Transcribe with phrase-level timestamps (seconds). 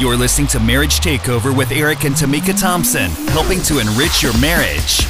[0.00, 5.02] You're listening to Marriage Takeover with Eric and Tamika Thompson, helping to enrich your marriage.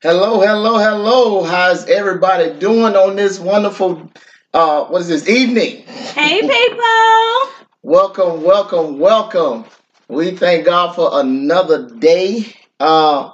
[0.00, 1.44] Hello, hello, hello.
[1.44, 4.10] How's everybody doing on this wonderful
[4.54, 5.82] uh what is this evening?
[5.84, 7.52] Hey people!
[7.82, 9.66] Welcome, welcome, welcome.
[10.08, 13.32] We thank God for another day uh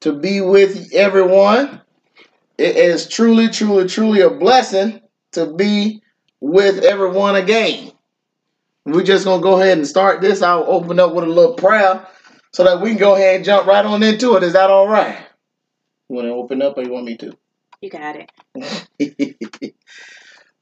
[0.00, 1.82] to be with everyone.
[2.58, 5.00] It is truly, truly, truly a blessing
[5.32, 6.02] to be
[6.40, 7.92] with everyone again.
[8.86, 10.42] We're just gonna go ahead and start this.
[10.42, 12.06] I'll open up with a little prayer
[12.52, 14.42] so that we can go ahead and jump right on into it.
[14.42, 15.18] Is that all right?
[16.08, 17.36] You want to open up or you want me to?
[17.80, 18.30] You got it.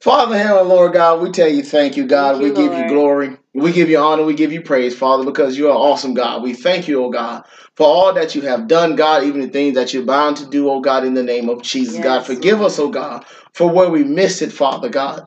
[0.00, 2.38] Father, Heaven, Lord God, we tell you thank you, God.
[2.38, 3.36] Thank you, we give you glory.
[3.55, 4.22] We give you honor.
[4.22, 6.42] We give you praise, Father, because you are awesome, God.
[6.42, 7.44] We thank you, oh God,
[7.74, 10.70] for all that you have done, God, even the things that you're bound to do,
[10.70, 12.19] oh God, in the name of Jesus, God.
[12.19, 13.24] Yes, Forgive us, oh God,
[13.58, 15.26] for where we missed it, Father God.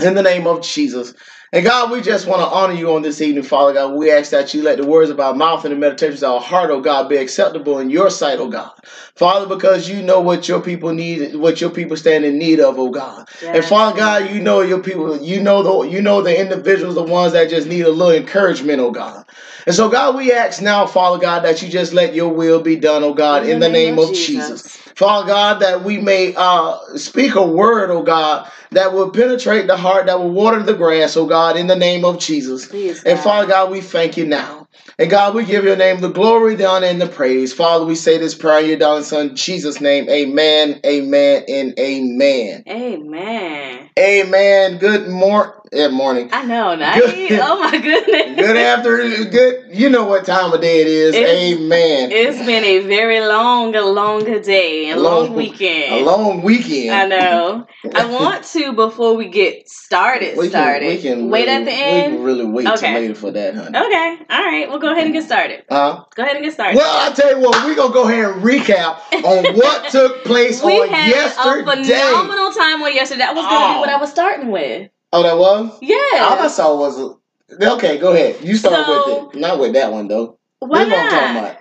[0.00, 1.14] In the name of Jesus.
[1.52, 3.94] And God, we just want to honor you on this evening, Father God.
[3.94, 6.40] We ask that you let the words of our mouth and the meditations of our
[6.40, 8.72] heart, oh God, be acceptable in your sight, oh God.
[9.14, 12.80] Father, because you know what your people need, what your people stand in need of,
[12.80, 13.28] oh God.
[13.42, 17.04] And Father God, you know your people, you know the you know the individuals, the
[17.04, 19.24] ones that just need a little encouragement, oh God.
[19.66, 22.74] And so God, we ask now, Father God, that you just let your will be
[22.74, 24.81] done, oh God, in, the name, of Jesus.
[24.96, 29.76] Father God, that we may uh, speak a word, oh God, that will penetrate the
[29.76, 32.66] heart, that will water the grass, oh God, in the name of Jesus.
[32.66, 34.68] Please, And Father God, we thank you now.
[34.98, 37.52] And God, we give your name the glory, the honor, and the praise.
[37.52, 40.08] Father, we say this prayer in your darling son, Jesus' name.
[40.08, 42.64] Amen, amen, and amen.
[42.68, 43.90] Amen.
[43.98, 44.78] Amen.
[44.78, 46.28] Good mor- eh, morning.
[46.32, 46.76] I know.
[47.00, 48.36] Good- Oh my goodness.
[48.46, 49.30] Good afternoon.
[49.30, 49.64] Good.
[49.72, 51.14] You know what time of day it is.
[51.14, 52.10] It's- amen.
[52.12, 55.94] It's been a very long, a long day, a long, weekend.
[55.94, 56.90] A long weekend.
[56.94, 57.66] I know.
[57.94, 60.36] I want to before we get started.
[60.36, 60.86] We can, started.
[60.88, 62.14] we can wait really, at the We end.
[62.16, 62.94] can really wait till Okay.
[62.94, 63.78] later for that, honey.
[63.78, 64.18] Okay.
[64.30, 64.68] All right.
[64.68, 65.64] We'll go ahead and get started.
[65.70, 66.76] Uh, Go ahead and get started.
[66.76, 70.62] well, I tell you what, we're gonna go ahead and recap on what took place
[70.62, 71.60] we on had yesterday.
[71.60, 73.18] a phenomenal time on yesterday.
[73.20, 73.74] That was going to Oh.
[73.74, 74.90] be what I was starting with.
[75.12, 75.78] Oh, that was.
[75.82, 75.96] Yeah.
[76.24, 77.16] All I saw was.
[77.60, 78.42] Okay, go ahead.
[78.42, 79.40] You start So- with it.
[79.40, 80.38] Not with that one though.
[80.60, 81.56] Why this is what I'm talking about.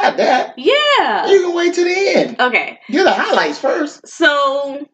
[0.00, 0.54] Not that.
[0.56, 1.26] Yeah.
[1.28, 2.40] You can wait to the end.
[2.40, 2.78] Okay.
[2.90, 4.06] Get the highlights first.
[4.08, 4.86] So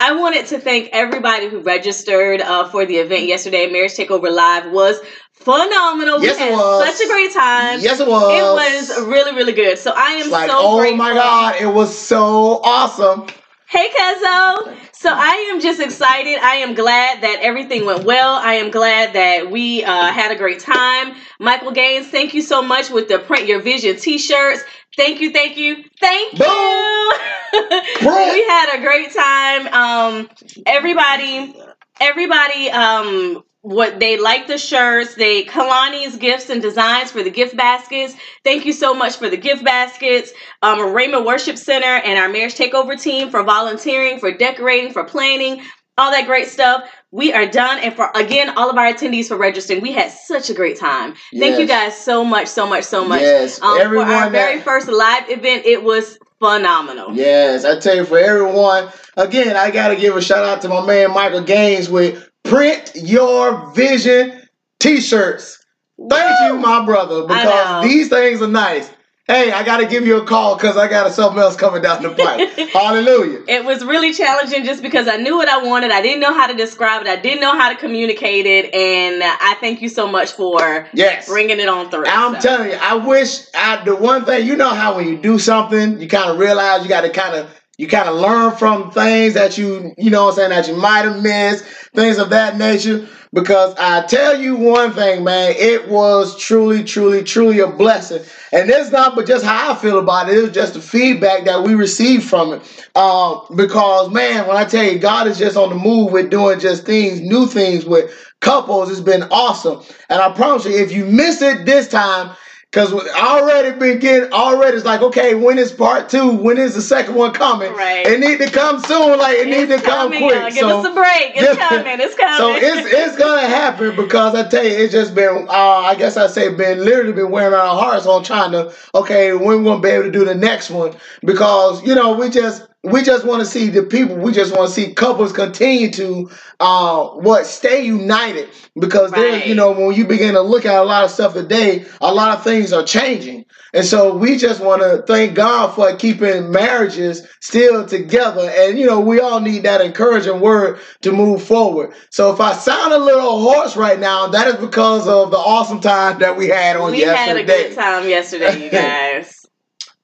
[0.00, 3.70] I wanted to thank everybody who registered uh, for the event yesterday.
[3.70, 5.00] Marriage Takeover Live was
[5.32, 6.22] phenomenal.
[6.22, 6.86] Yes, we it was.
[6.98, 7.80] such a great time.
[7.80, 8.32] yes, it was.
[8.32, 9.78] It was really, really good.
[9.78, 10.98] So I am like, so oh grateful.
[10.98, 13.26] my God, it was so awesome.
[13.68, 14.76] Hey, Kezo.
[15.04, 16.38] So I am just excited.
[16.38, 18.36] I am glad that everything went well.
[18.36, 21.14] I am glad that we uh, had a great time.
[21.38, 24.62] Michael Gaines, thank you so much with the Print Your Vision t-shirts.
[24.96, 26.48] Thank you, thank you, thank Boom.
[27.52, 27.68] you.
[28.00, 29.66] we had a great time.
[29.74, 30.30] Um,
[30.64, 31.54] everybody,
[32.00, 35.14] everybody, um, what they like the shirts.
[35.14, 38.14] They Kalani's gifts and designs for the gift baskets.
[38.44, 40.32] Thank you so much for the gift baskets.
[40.60, 45.62] Um, Raymond Worship Center and our marriage takeover team for volunteering, for decorating, for planning,
[45.96, 46.84] all that great stuff.
[47.10, 49.80] We are done, and for again, all of our attendees for registering.
[49.80, 51.14] We had such a great time.
[51.34, 53.22] Thank you guys so much, so much, so much.
[53.22, 57.14] Yes, Um, for our that- very first live event, it was phenomenal.
[57.14, 60.68] Yes, I tell you, for everyone, again, I got to give a shout out to
[60.68, 64.42] my man Michael Gaines with Print Your Vision
[64.78, 65.64] t shirts.
[66.10, 68.90] Thank you, my brother, because these things are nice.
[69.26, 72.02] Hey, I got to give you a call because I got something else coming down
[72.02, 72.46] the pipe.
[72.74, 73.42] Hallelujah.
[73.48, 75.90] It was really challenging just because I knew what I wanted.
[75.92, 77.08] I didn't know how to describe it.
[77.08, 78.74] I didn't know how to communicate it.
[78.74, 81.26] And I thank you so much for Yes.
[81.26, 82.04] bringing it on through.
[82.06, 85.16] I'm So, telling you, I wish I the one thing you know how when you
[85.16, 88.56] do something, you kind of realize you got to kind of you kind of learn
[88.56, 91.64] from things that you you know what I'm saying that you might have missed,
[91.94, 93.08] things of that nature.
[93.32, 98.22] Because I tell you one thing, man, it was truly, truly, truly a blessing.
[98.52, 100.38] And it's not but just how I feel about it.
[100.38, 102.86] It was just the feedback that we received from it.
[102.96, 106.60] Um, because man, when I tell you, God is just on the move with doing
[106.60, 108.88] just things, new things with couples.
[108.88, 109.82] It's been awesome.
[110.08, 112.36] And I promise you, if you miss it this time,
[112.74, 116.82] because already been getting already it's like okay when is part two when is the
[116.82, 118.04] second one coming Right.
[118.04, 120.50] it need to come soon like it need to It's come quick y'all.
[120.50, 121.32] Give so us a break.
[121.36, 121.68] It's Yeah.
[121.68, 122.00] coming.
[122.00, 122.36] It's coming.
[122.36, 126.16] so it's it's gonna happen because I tell you, it's just been uh, I guess
[126.16, 129.80] I say been literally been wearing our hearts on trying to okay when we're gonna
[129.80, 130.94] be able to do the next one
[131.24, 134.68] because you know we just we just want to see the people we just want
[134.68, 138.48] to see couples continue to uh what stay united
[138.78, 139.46] because Right.
[139.46, 142.36] you know when you begin to look at a lot of stuff today a lot
[142.36, 143.44] of things are changing
[143.74, 148.48] And so we just want to thank God for keeping marriages still together.
[148.60, 151.92] And, you know, we all need that encouraging word to move forward.
[152.10, 155.80] So if I sound a little hoarse right now, that is because of the awesome
[155.80, 157.16] time that we had on we yesterday.
[157.16, 159.43] had a good time yesterday, you guys.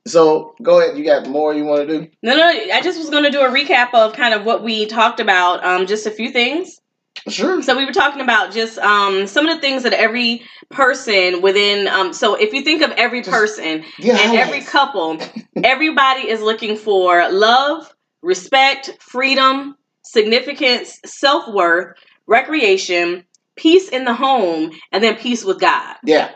[0.06, 0.96] So go ahead.
[0.96, 2.10] You got more you want to do?
[2.22, 4.86] No, no, I just was going to do a recap of kind of what we
[4.86, 6.80] talked about, um, just a few things.
[7.28, 7.60] Sure.
[7.62, 11.86] So we were talking about just um, some of the things that every person within.
[11.88, 15.18] Um, so if you think of every person Yeah, and every couple,
[15.64, 17.92] everybody is looking for love,
[18.22, 21.96] respect, freedom, significance, self worth,
[22.26, 23.24] recreation,
[23.56, 25.96] peace in the home, and then peace with God.
[26.04, 26.30] Yeah.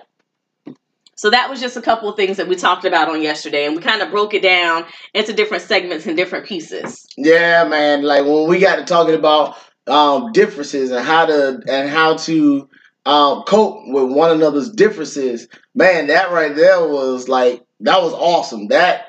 [1.25, 3.75] So that was just a couple of things that we talked about on yesterday, and
[3.75, 4.85] we kind of broke it down
[5.15, 7.07] into different segments and different pieces.
[7.17, 8.03] Yeah, man.
[8.03, 9.57] Like when we got to talking about
[9.87, 12.69] um, differences and how to and how to
[13.07, 18.67] um, cope with one another's differences, man, that right there was like that was awesome.
[18.67, 19.07] That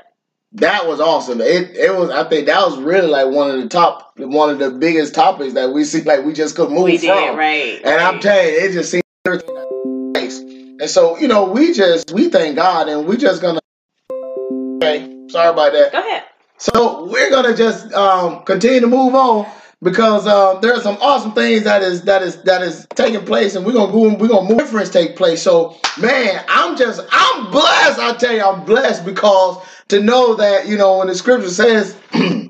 [0.53, 1.41] that was awesome.
[1.41, 2.11] It it was.
[2.11, 5.55] I think that was really like one of the top, one of the biggest topics
[5.55, 6.01] that we see.
[6.03, 7.07] Like we just couldn't move we from.
[7.07, 8.95] did right, And I'm telling you, it just
[9.25, 9.64] nice.
[10.85, 13.59] And so you know, we just we thank God, and we just gonna.
[14.83, 15.91] Okay, sorry about that.
[15.91, 16.25] Go ahead.
[16.59, 19.51] So we're gonna just um, continue to move on
[19.81, 23.55] because um, there are some awesome things that is that is that is taking place,
[23.55, 25.41] and we're gonna go and we're gonna move difference take place.
[25.41, 27.97] So man, I'm just I'm blessed.
[27.97, 31.97] I tell you, I'm blessed because to know that you know when the scripture says.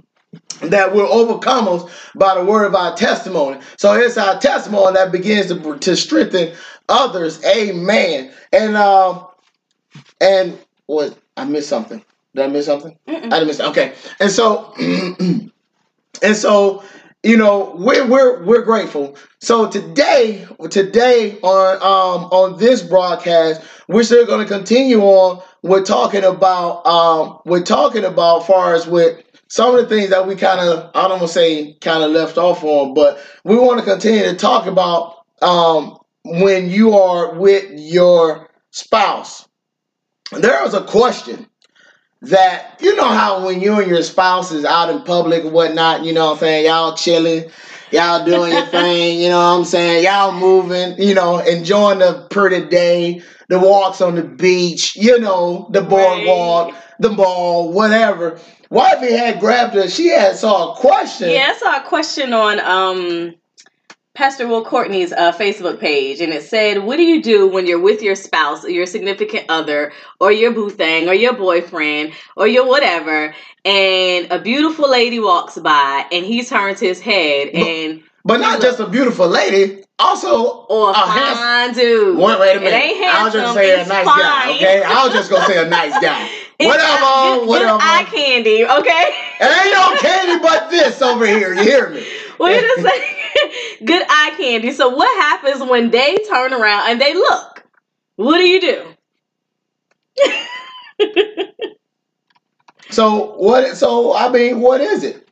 [0.61, 3.59] That we're overcomers by the word of our testimony.
[3.77, 6.55] So it's our testimony that begins to, to strengthen
[6.87, 7.43] others.
[7.45, 8.31] Amen.
[8.53, 9.27] And um
[10.21, 12.03] and what I missed something.
[12.35, 12.97] Did I miss something?
[13.07, 13.25] Mm-mm.
[13.25, 13.59] I didn't miss.
[13.59, 14.73] Okay, and so
[16.21, 16.83] and so
[17.23, 19.17] you know we're we're we're grateful.
[19.39, 25.41] So today today on um on this broadcast we're still going to continue on.
[25.61, 30.27] We're talking about um we're talking about far as with some of the things that
[30.27, 33.57] we kind of I don't want to say kind of left off on, but we
[33.57, 39.47] want to continue to talk about um when you are with your spouse.
[40.31, 41.47] There was a question
[42.23, 46.03] that you know how when you and your spouse is out in public and whatnot,
[46.03, 47.49] you know what I'm saying, y'all chilling,
[47.91, 52.27] y'all doing your thing, you know what I'm saying, y'all moving, you know, enjoying the
[52.31, 58.39] pretty day, the walks on the beach, you know, the boardwalk, the mall, whatever.
[58.69, 61.29] Wifey had grabbed her, she had saw a question.
[61.29, 63.35] Yeah, I saw a question on um,
[64.15, 67.79] Pastor Will Courtney's uh, Facebook page, and it said, "What do you do when you're
[67.79, 72.47] with your spouse, or your significant other, or your boo thing, or your boyfriend, or
[72.47, 73.35] your whatever,
[73.65, 78.79] and a beautiful lady walks by, and he turns his head, and But not just
[78.79, 82.73] a beautiful lady, also or a a handsome dude, Wait, wait a minute.
[82.73, 84.83] It ain't I was just handsome, say a nice guy, okay?
[84.83, 86.29] I was just gonna say a nice guy.
[86.57, 87.77] It's whatever, whatever.
[87.77, 89.13] Good eye candy, okay?
[89.41, 91.53] Ain't no candy but this over here.
[91.53, 92.05] You hear me?
[92.39, 93.15] Wait a second.
[93.85, 94.71] Good eye candy.
[94.71, 97.63] So what happens when they turn around and they look?
[98.15, 98.95] What do you do?
[102.89, 103.75] So what?
[103.75, 105.27] So I mean, what is it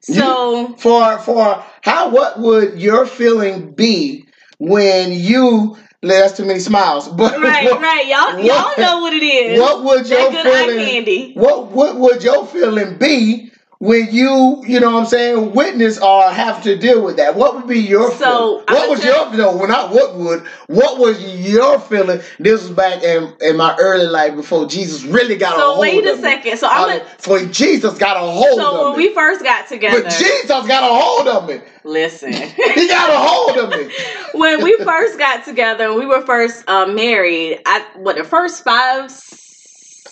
[0.00, 1.18] so for?
[1.20, 2.10] For how?
[2.10, 4.26] What would your feeling be
[4.58, 5.76] when you?
[6.02, 7.08] That's too many smiles.
[7.16, 9.60] But right, what, right, y'all, y'all know what it is.
[9.60, 10.86] What would your that good eye feeling?
[10.86, 11.32] candy.
[11.34, 13.51] What What would your feeling be
[13.82, 17.34] when you, you know, what I'm saying, witness or have to deal with that?
[17.34, 18.64] What would be your So, feeling?
[18.68, 19.56] What was your no?
[19.56, 20.46] When not what would?
[20.68, 22.20] What was your feeling?
[22.38, 26.04] This was back in in my early life before Jesus really got a So wait
[26.04, 26.58] a second.
[26.58, 28.78] So I'm gonna, For Jesus got a hold so of me.
[28.78, 31.60] So when we first got together, but Jesus got a hold of me.
[31.82, 32.32] listen.
[32.74, 33.92] He got a hold of me.
[34.38, 38.62] when we first got together and we were first uh, married, I what the first
[38.62, 39.10] five,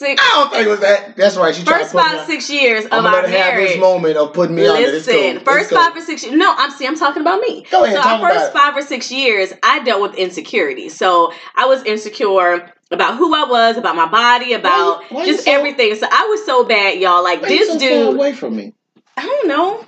[0.00, 1.16] six, I don't think it was that.
[1.16, 1.54] That's right.
[1.54, 3.69] She tried first five, six years of our let her have marriage.
[3.71, 4.62] this moment of putting me.
[4.62, 5.14] It's cool.
[5.14, 6.25] Listen, first five or six.
[6.26, 6.87] No, I'm see.
[6.87, 7.64] I'm talking about me.
[7.71, 10.88] Go ahead, So our first five or six years, I dealt with insecurity.
[10.88, 15.45] So I was insecure about who I was, about my body, about why you just
[15.45, 15.95] so- everything.
[15.95, 17.23] So I was so bad, y'all.
[17.23, 18.14] Like Why this so dude.
[18.14, 18.73] away from me.
[19.16, 19.87] I don't know.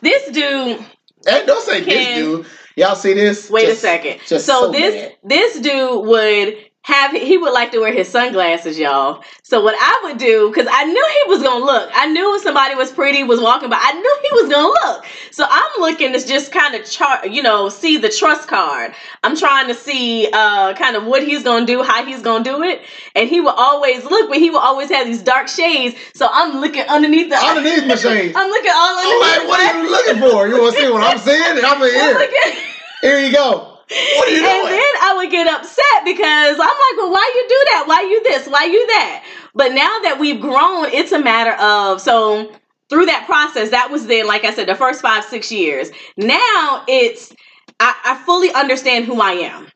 [0.00, 0.78] This dude.
[1.26, 2.46] Hey, don't say this dude.
[2.76, 3.50] Y'all see this?
[3.50, 4.20] Wait Just- a second.
[4.24, 9.22] so, so this this dude would have he would like to wear his sunglasses, y'all.
[9.42, 11.90] So what I would do, because I knew he was gonna look.
[11.94, 15.04] I knew if somebody was pretty, was walking by, I knew he was gonna look.
[15.30, 18.94] So I'm looking to just kind of chart, you know, see the trust card.
[19.22, 22.62] I'm trying to see uh kind of what he's gonna do, how he's gonna do
[22.62, 22.80] it.
[23.14, 25.94] And he will always look, but he will always have these dark shades.
[26.14, 28.34] So I'm looking underneath the Underneath my shades.
[28.34, 30.48] I'm looking all I'm like, what are you looking for?
[30.48, 31.64] You want to see what I'm seeing?
[31.64, 32.62] I'm in here.
[33.02, 33.67] Here you go.
[33.88, 34.48] What are you doing?
[34.48, 37.84] And then I would get upset because I'm like, well, why you do that?
[37.86, 38.46] Why you this?
[38.46, 39.24] Why you that?
[39.54, 42.52] But now that we've grown, it's a matter of so
[42.90, 45.90] through that process, that was then, like I said, the first five, six years.
[46.16, 47.32] Now it's
[47.80, 49.68] I, I fully understand who I am.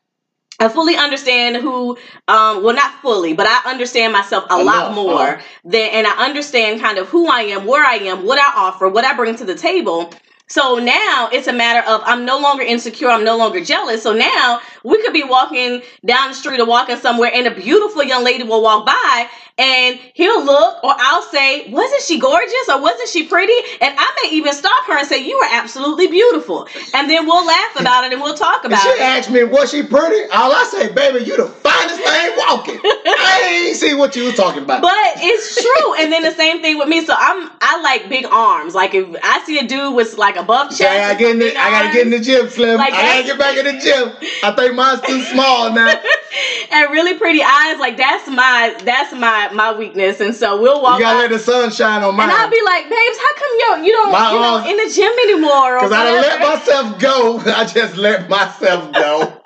[0.61, 1.97] I fully understand who,
[2.29, 5.43] um, well, not fully, but I understand myself a lot more uh-huh.
[5.65, 8.89] than, and I understand kind of who I am, where I am, what I offer,
[8.89, 10.13] what I bring to the table.
[10.53, 14.03] So now it's a matter of I'm no longer insecure, I'm no longer jealous.
[14.03, 18.03] So now we could be walking down the street or walking somewhere, and a beautiful
[18.03, 22.81] young lady will walk by, and he'll look, or I'll say, Wasn't she gorgeous or
[22.81, 23.53] wasn't she pretty?
[23.81, 26.67] And I may even stop her and say, You are absolutely beautiful.
[26.95, 28.97] And then we'll laugh about it and we'll talk about she it.
[28.97, 30.31] She asked me, was she pretty?
[30.31, 32.81] All I say, baby, you the finest thing walking.
[32.83, 34.83] I ain't see what you was talking about.
[34.83, 35.95] But it's true.
[36.01, 37.05] And then the same thing with me.
[37.05, 38.75] So I'm I like big arms.
[38.75, 41.39] Like if I see a dude with like a buff chest, I, and get in
[41.39, 42.79] the, I gotta get in the gym, Slim.
[42.79, 44.31] Like I gotta get back in the gym.
[44.43, 46.01] I think mine's too small now.
[46.71, 50.21] and really pretty eyes, like that's my that's my my weakness.
[50.21, 52.31] And so we'll walk You gotta by- let the sun shine on mine.
[52.31, 54.95] and I'll be like, babes, how come you you don't My you know in the
[54.95, 55.77] gym anymore?
[55.77, 57.39] or Cause I done let myself go.
[57.47, 59.41] I just let myself go.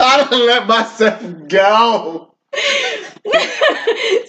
[0.00, 2.28] I don't let myself go.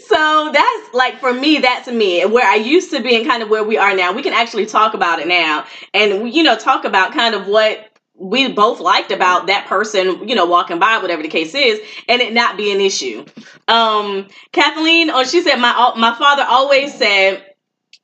[0.07, 3.49] so that's like for me that's me where i used to be and kind of
[3.49, 6.85] where we are now we can actually talk about it now and you know talk
[6.85, 7.89] about kind of what
[8.23, 12.21] we both liked about that person you know walking by whatever the case is and
[12.21, 13.25] it not be an issue
[13.67, 17.43] um kathleen oh she said my my father always said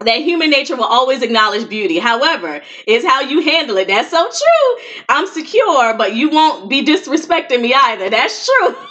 [0.06, 2.00] that human nature will always acknowledge beauty.
[2.00, 3.90] However, it's how you handle it.
[3.90, 4.84] That's so true.
[5.10, 8.10] I'm secure, but you won't be disrespecting me either.
[8.10, 8.76] That's true.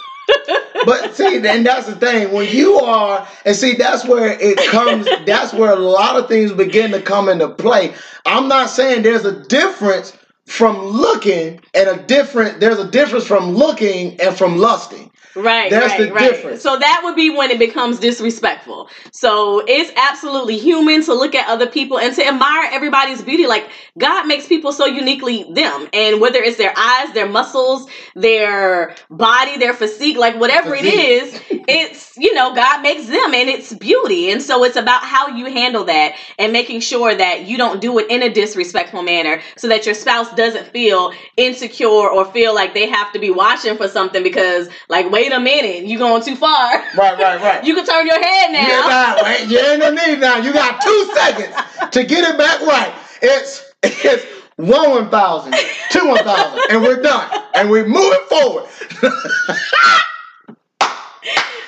[0.84, 2.32] But see, and that's the thing.
[2.32, 6.52] When you are, and see, that's where it comes, that's where a lot of things
[6.52, 7.94] begin to come into play.
[8.26, 10.16] I'm not saying there's a difference
[10.48, 15.10] from looking and a different, there's a difference from looking and from lusting.
[15.38, 16.32] Right, That's right, the right.
[16.32, 16.62] difference.
[16.62, 18.88] So that would be when it becomes disrespectful.
[19.12, 23.46] So it's absolutely human to look at other people and to admire everybody's beauty.
[23.46, 28.96] Like God makes people so uniquely them, and whether it's their eyes, their muscles, their
[29.10, 33.72] body, their physique, like whatever it is, it's you know God makes them, and it's
[33.72, 34.30] beauty.
[34.32, 37.98] And so it's about how you handle that and making sure that you don't do
[37.98, 42.74] it in a disrespectful manner, so that your spouse doesn't feel insecure or feel like
[42.74, 46.36] they have to be watching for something because like wait a minute, you going too
[46.36, 46.70] far.
[46.96, 47.64] Right, right, right.
[47.68, 48.68] You can turn your head now.
[48.68, 50.36] Yeah, nah, wait, you ain't no need now.
[50.38, 51.54] You got two seconds
[51.92, 52.92] to get it back right.
[53.20, 54.24] It's it's
[54.56, 55.54] one one thousand,
[55.90, 57.30] two one thousand, and we're done.
[57.54, 58.66] And we're moving forward.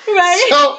[0.07, 0.77] right?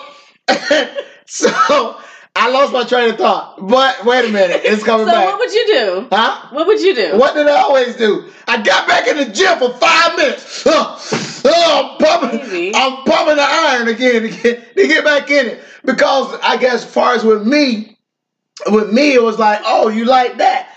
[1.26, 2.00] So so
[2.42, 3.54] I lost my train of thought.
[3.68, 5.26] But wait a minute, it's coming So back.
[5.26, 6.08] So what would you do?
[6.10, 6.48] huh?
[6.50, 7.16] What would you do?
[7.16, 8.32] What did I always do?
[8.48, 10.66] I got back in the gym for five minutes.
[11.44, 12.72] Oh, oh, I'm pumping.
[12.74, 15.60] I'm pumping the iron again to get, to get back in it.
[15.84, 17.98] Because I guess, as far as with me,
[18.68, 20.68] with me, it was like, oh, you like that?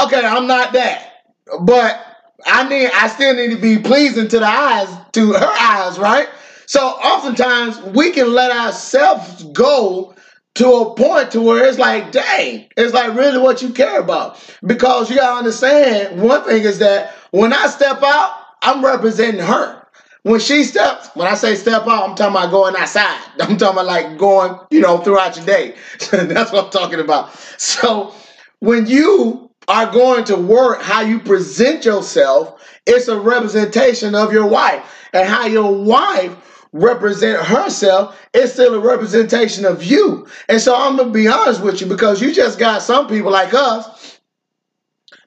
[0.00, 1.24] Okay, I'm not that,
[1.62, 2.00] but
[2.46, 6.28] I need, I still need to be pleasing to the eyes, to her eyes, right?
[6.66, 10.14] So oftentimes we can let ourselves go
[10.54, 14.38] to a point to where it's like, dang, it's like really what you care about.
[14.64, 19.80] Because you gotta understand, one thing is that when I step out, I'm representing her.
[20.22, 23.20] When she steps, when I say step out, I'm talking about going outside.
[23.40, 25.74] I'm talking about like going, you know, throughout your day.
[26.10, 27.34] That's what I'm talking about.
[27.58, 28.14] So
[28.60, 34.46] when you are going to work, how you present yourself, it's a representation of your
[34.46, 34.82] wife.
[35.12, 40.26] And how your wife represent herself is still a representation of you.
[40.48, 43.54] And so I'm gonna be honest with you because you just got some people like
[43.54, 44.18] us.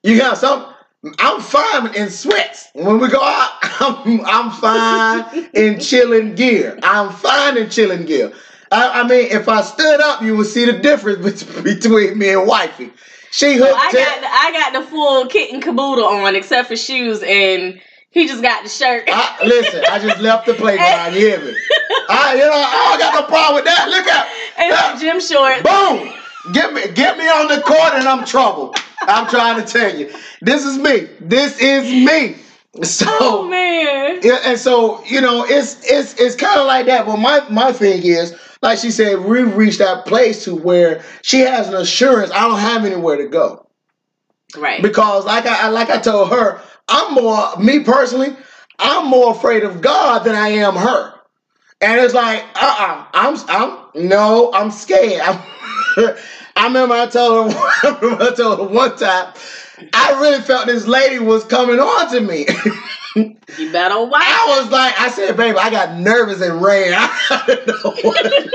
[0.03, 0.73] You got some.
[1.19, 2.67] I'm fine in sweats.
[2.73, 6.77] When we go out, I'm, I'm fine in chilling gear.
[6.83, 8.33] I'm fine in chilling gear.
[8.71, 12.45] I, I mean, if I stood up, you would see the difference between me and
[12.45, 12.91] wifey.
[13.31, 16.75] She hooked I got the, I got the full kit and caboodle on except for
[16.75, 17.79] shoes and
[18.17, 19.03] he just got the shirt.
[19.07, 21.13] I, listen, I just left the playground.
[21.13, 21.53] You hear me?
[22.09, 23.89] I, you know, I don't got no problem with that.
[23.89, 24.25] Look out.
[24.57, 25.62] and some gym shorts.
[25.63, 26.53] Boom!
[26.53, 28.74] Get me, get me on the court, and I'm trouble.
[29.01, 31.07] I'm trying to tell you, this is me.
[31.19, 32.38] This is me.
[32.83, 34.19] So, Oh man.
[34.24, 37.05] yeah, and so you know, it's it's it's kind of like that.
[37.05, 41.39] But my my thing is, like she said, we reached that place to where she
[41.39, 42.31] has an assurance.
[42.31, 43.67] I don't have anywhere to go
[44.57, 44.81] Right.
[44.81, 48.36] because, like I like I told her, I'm more me personally.
[48.79, 51.13] I'm more afraid of God than I am her.
[51.82, 55.22] And it's like, uh-uh, I'm, I'm, no, I'm scared.
[55.22, 55.39] I'm,
[56.56, 59.34] I remember I told her, I told her one time,
[59.94, 62.48] I really felt this lady was coming on to me.
[63.15, 64.24] you better watch.
[64.25, 66.94] I was like, I said, baby, I got nervous and ran.
[66.94, 68.51] I didn't know what to,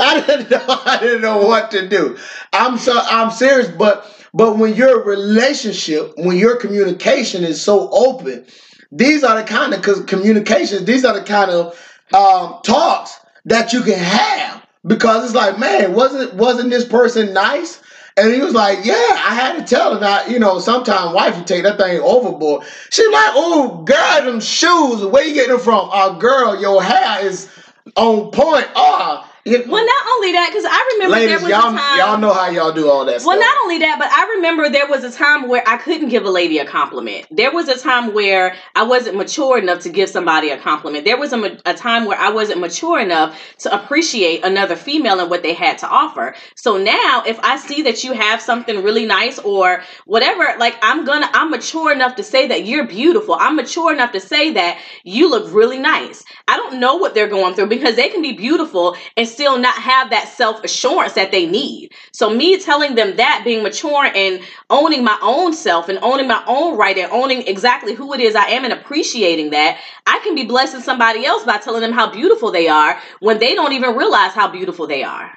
[0.00, 0.64] I didn't know.
[0.68, 2.18] I didn't know what to do.
[2.52, 8.44] I'm so I'm serious, but but when your relationship, when your communication is so open,
[8.90, 10.84] these are the kind of communications.
[10.84, 11.74] These are the kind of
[12.14, 17.82] um, talks that you can have because it's like, man, wasn't wasn't this person nice?
[18.16, 21.36] And he was like, Yeah, I had to tell him that, you know, sometimes wife
[21.36, 22.66] you take that thing overboard.
[22.90, 25.88] She like, Oh, girl, them shoes, where you getting them from?
[25.92, 27.48] Uh girl, your hair is
[27.96, 28.66] on point.
[28.74, 31.98] Oh, well, not only that, because I remember Ladies, there was y'all, a time.
[31.98, 33.20] Y'all know how y'all do all that.
[33.20, 33.26] Stuff.
[33.26, 33.48] Well, stuff.
[33.48, 36.30] not only that, but I remember there was a time where I couldn't give a
[36.30, 37.26] lady a compliment.
[37.30, 41.04] There was a time where I wasn't mature enough to give somebody a compliment.
[41.04, 45.30] There was a, a time where I wasn't mature enough to appreciate another female and
[45.30, 46.34] what they had to offer.
[46.54, 51.04] So now, if I see that you have something really nice or whatever, like I'm
[51.04, 53.36] gonna, I'm mature enough to say that you're beautiful.
[53.38, 56.24] I'm mature enough to say that you look really nice.
[56.46, 59.76] I don't know what they're going through because they can be beautiful and still not
[59.76, 61.92] have that self assurance that they need.
[62.10, 66.42] So, me telling them that, being mature and owning my own self and owning my
[66.48, 70.34] own right and owning exactly who it is I am and appreciating that, I can
[70.34, 73.94] be blessing somebody else by telling them how beautiful they are when they don't even
[73.94, 75.30] realize how beautiful they are.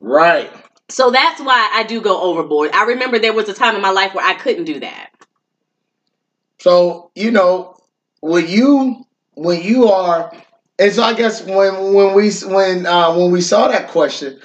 [0.00, 0.50] Right.
[0.88, 2.72] So that's why I do go overboard.
[2.72, 5.10] I remember there was a time in my life where I couldn't do that.
[6.58, 7.76] So, you know,
[8.20, 10.32] when you when you are
[10.78, 14.40] and so I guess when when we when uh, when we saw that question,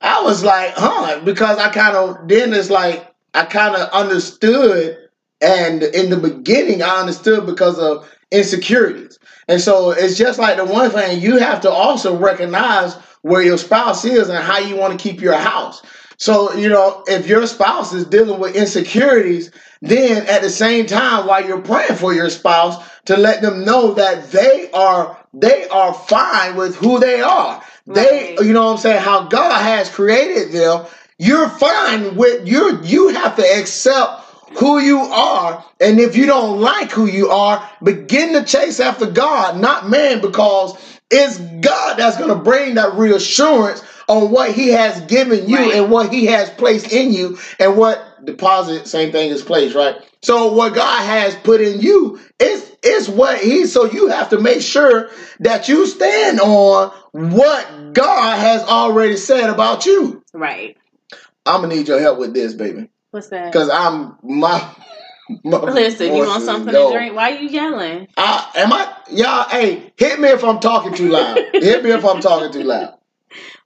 [0.00, 4.96] I was like, huh, because I kind of then it's like I kind of understood,
[5.40, 10.64] and in the beginning I understood because of insecurities, and so it's just like the
[10.64, 14.98] one thing you have to also recognize where your spouse is and how you want
[14.98, 15.82] to keep your house.
[16.16, 21.26] So you know if your spouse is dealing with insecurities, then at the same time
[21.26, 25.94] while you're praying for your spouse to let them know that they are they are
[25.94, 27.62] fine with who they are.
[27.86, 27.94] Right.
[27.94, 30.86] They, you know what I'm saying, how God has created them.
[31.18, 34.22] You're fine with you you have to accept
[34.58, 35.64] who you are.
[35.80, 40.20] And if you don't like who you are, begin to chase after God, not man,
[40.20, 40.76] because
[41.10, 45.74] it's God that's going to bring that reassurance on what he has given you right.
[45.74, 49.96] and what he has placed in you and what deposit, same thing is placed, right?
[50.22, 54.40] So what God has put in you is is what he so you have to
[54.40, 60.22] make sure that you stand on what God has already said about you.
[60.32, 60.76] Right.
[61.44, 62.88] I'm gonna need your help with this, baby.
[63.10, 63.52] What's that?
[63.52, 64.74] Because I'm my
[65.44, 67.16] my Listen, you want something to drink?
[67.16, 68.06] Why are you yelling?
[68.16, 71.36] I, am I y'all hey, hit me if I'm talking too loud.
[71.52, 72.94] hit me if I'm talking too loud.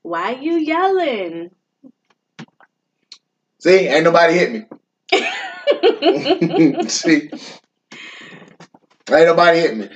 [0.03, 1.51] Why are you yelling?
[3.59, 4.64] See, ain't nobody hit me.
[6.89, 7.31] See,
[9.11, 9.89] ain't nobody hit me.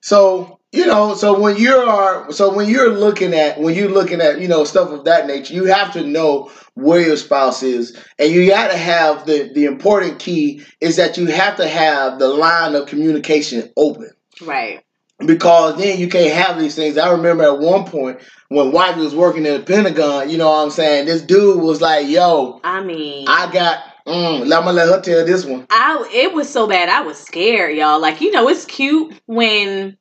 [0.00, 4.22] So you know, so when you are, so when you're looking at, when you're looking
[4.22, 7.94] at, you know, stuff of that nature, you have to know where your spouse is,
[8.18, 12.18] and you got to have the the important key is that you have to have
[12.18, 14.10] the line of communication open.
[14.40, 14.82] Right.
[15.18, 16.96] Because then you can't have these things.
[16.96, 20.64] I remember at one point when White was working in the Pentagon, you know what
[20.64, 21.04] I'm saying?
[21.04, 25.24] This dude was like, "Yo, I mean, I got." Mm, I'm gonna let her tell
[25.24, 25.66] this one.
[25.70, 26.88] I it was so bad.
[26.88, 28.00] I was scared, y'all.
[28.00, 29.96] Like you know, it's cute when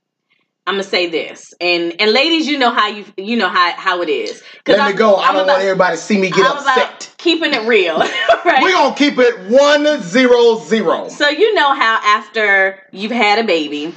[0.65, 4.01] I'm gonna say this, and and ladies, you know how you you know how how
[4.01, 4.41] it is.
[4.67, 5.17] Let I'm, me go.
[5.17, 7.13] I'm I do not want everybody to see me get I'm upset.
[7.17, 7.97] keeping it real,
[8.45, 8.63] right?
[8.63, 11.09] We're gonna keep it one zero zero.
[11.09, 13.93] So you know how after you've had a baby,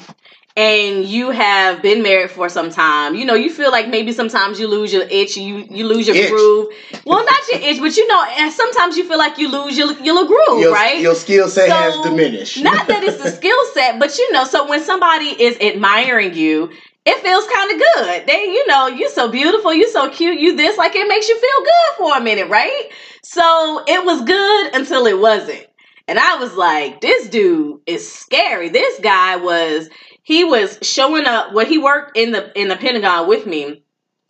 [0.57, 4.61] and you have been married for some time, you know, you feel like maybe sometimes
[4.61, 6.31] you lose your itch, you you lose your itch.
[6.31, 6.69] groove.
[7.05, 9.93] Well, not your itch, but you know, and sometimes you feel like you lose your
[10.01, 11.01] your groove, your, right?
[11.01, 12.62] Your skill set so, has diminished.
[12.62, 16.71] not that it's the skill set, but you know, so when somebody is admiring you,
[17.05, 18.27] it feels kind of good.
[18.29, 21.38] They, you know, you're so beautiful, you're so cute, you this, like it makes you
[21.38, 22.90] feel good for a minute, right?
[23.23, 25.67] So it was good until it wasn't.
[26.07, 28.69] And I was like, this dude is scary.
[28.69, 29.88] This guy was
[30.25, 33.83] he was showing up when he worked in the in the Pentagon with me.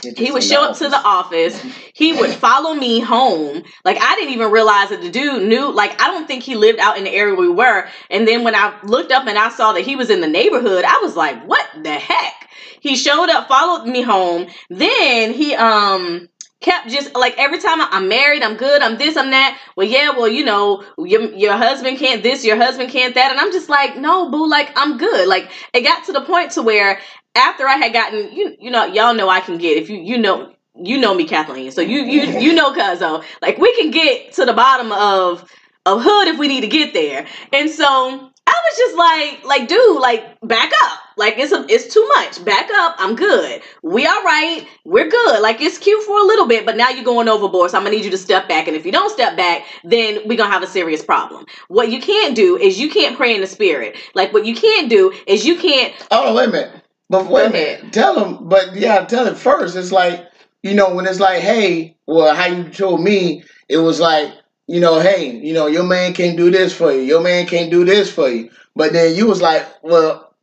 [0.03, 1.59] He would show up to the office.
[1.95, 3.63] He would follow me home.
[3.85, 5.73] Like I didn't even realize that the dude knew.
[5.73, 7.87] Like I don't think he lived out in the area we were.
[8.11, 10.85] And then when I looked up and I saw that he was in the neighborhood,
[10.85, 12.49] I was like, "What the heck?"
[12.81, 14.49] He showed up, followed me home.
[14.69, 16.29] Then he um
[16.65, 19.61] kept just like every time I'm married, I'm good, I'm this, I'm that.
[19.77, 23.31] Well, yeah, well, you know, your, your husband can't this, your husband can't that.
[23.31, 25.29] And I'm just like, no, boo, like I'm good.
[25.29, 27.01] Like it got to the point to where
[27.35, 30.19] after I had gotten, you, you know, y'all know I can get, if you, you
[30.19, 31.71] know, you know me, Kathleen.
[31.71, 35.49] So you, you, you know, Cuzzo, like we can get to the bottom of,
[35.87, 37.27] a hood if we need to get there.
[37.53, 40.99] And so I was just like, like, dude, like, back up.
[41.17, 42.45] Like, it's a, it's too much.
[42.45, 42.97] Back up.
[42.99, 43.63] I'm good.
[43.83, 44.67] We all right.
[44.85, 45.41] We're good.
[45.41, 47.71] Like, it's cute for a little bit, but now you're going overboard.
[47.71, 48.69] So I'm gonna need you to step back.
[48.69, 51.47] And if you don't step back, then we're gonna have a serious problem.
[51.69, 53.97] What you can't do is you can't pray in the spirit.
[54.15, 55.95] Like, what you can't do is you can't.
[56.11, 56.83] Oh, wait a minute.
[57.09, 57.93] But wait a minute.
[57.93, 58.49] Tell him.
[58.49, 59.77] But yeah, tell him first.
[59.77, 60.27] It's like
[60.63, 64.33] you know when it's like, hey, well, how you told me it was like
[64.67, 67.01] you know, hey, you know, your man can't do this for you.
[67.01, 68.51] Your man can't do this for you.
[68.75, 70.35] But then you was like, well,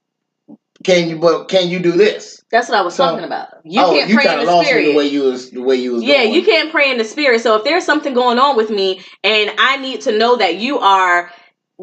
[0.84, 1.20] can you?
[1.20, 2.44] But can you do this?
[2.52, 3.48] That's what I was so, talking about.
[3.64, 4.86] You oh, can't you pray in the spirit.
[4.86, 6.04] The way you was, the way you was.
[6.04, 6.34] Yeah, going.
[6.34, 7.42] you can't pray in the spirit.
[7.42, 10.80] So if there's something going on with me, and I need to know that you
[10.80, 11.32] are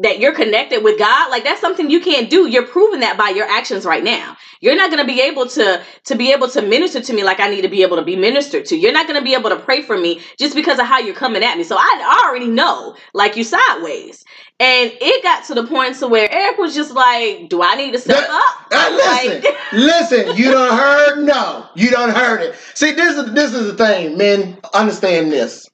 [0.03, 2.47] that you're connected with God, like that's something you can't do.
[2.47, 4.37] You're proving that by your actions right now.
[4.61, 7.39] You're not going to be able to to be able to minister to me like
[7.39, 8.77] I need to be able to be ministered to.
[8.77, 11.15] You're not going to be able to pray for me just because of how you're
[11.15, 11.63] coming at me.
[11.63, 14.23] So I already know, like you sideways.
[14.59, 17.93] And it got to the point to where Eric was just like, "Do I need
[17.93, 20.37] to step up?" Uh, listen, like, listen.
[20.37, 21.25] You don't heard?
[21.25, 22.55] No, you don't heard it.
[22.75, 24.57] See, this is this is the thing, men.
[24.73, 25.67] Understand this.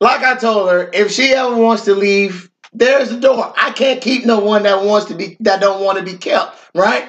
[0.00, 3.52] Like I told her, if she ever wants to leave there's the door.
[3.56, 6.58] I can't keep no one that wants to be that don't want to be kept,
[6.74, 7.08] right?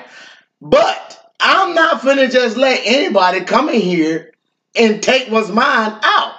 [0.61, 4.33] But I'm not finna just let anybody come in here
[4.75, 6.33] and take what's mine out.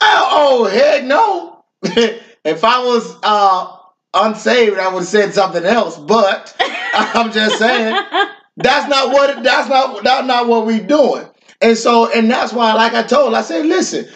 [0.00, 1.64] Oh, oh heck no.
[2.44, 3.76] if I was uh
[4.14, 7.98] unsaved, I would have said something else, but I'm just saying
[8.56, 11.26] that's not what that's not that's not what we doing.
[11.60, 14.06] And so, and that's why, like I told, I said, listen,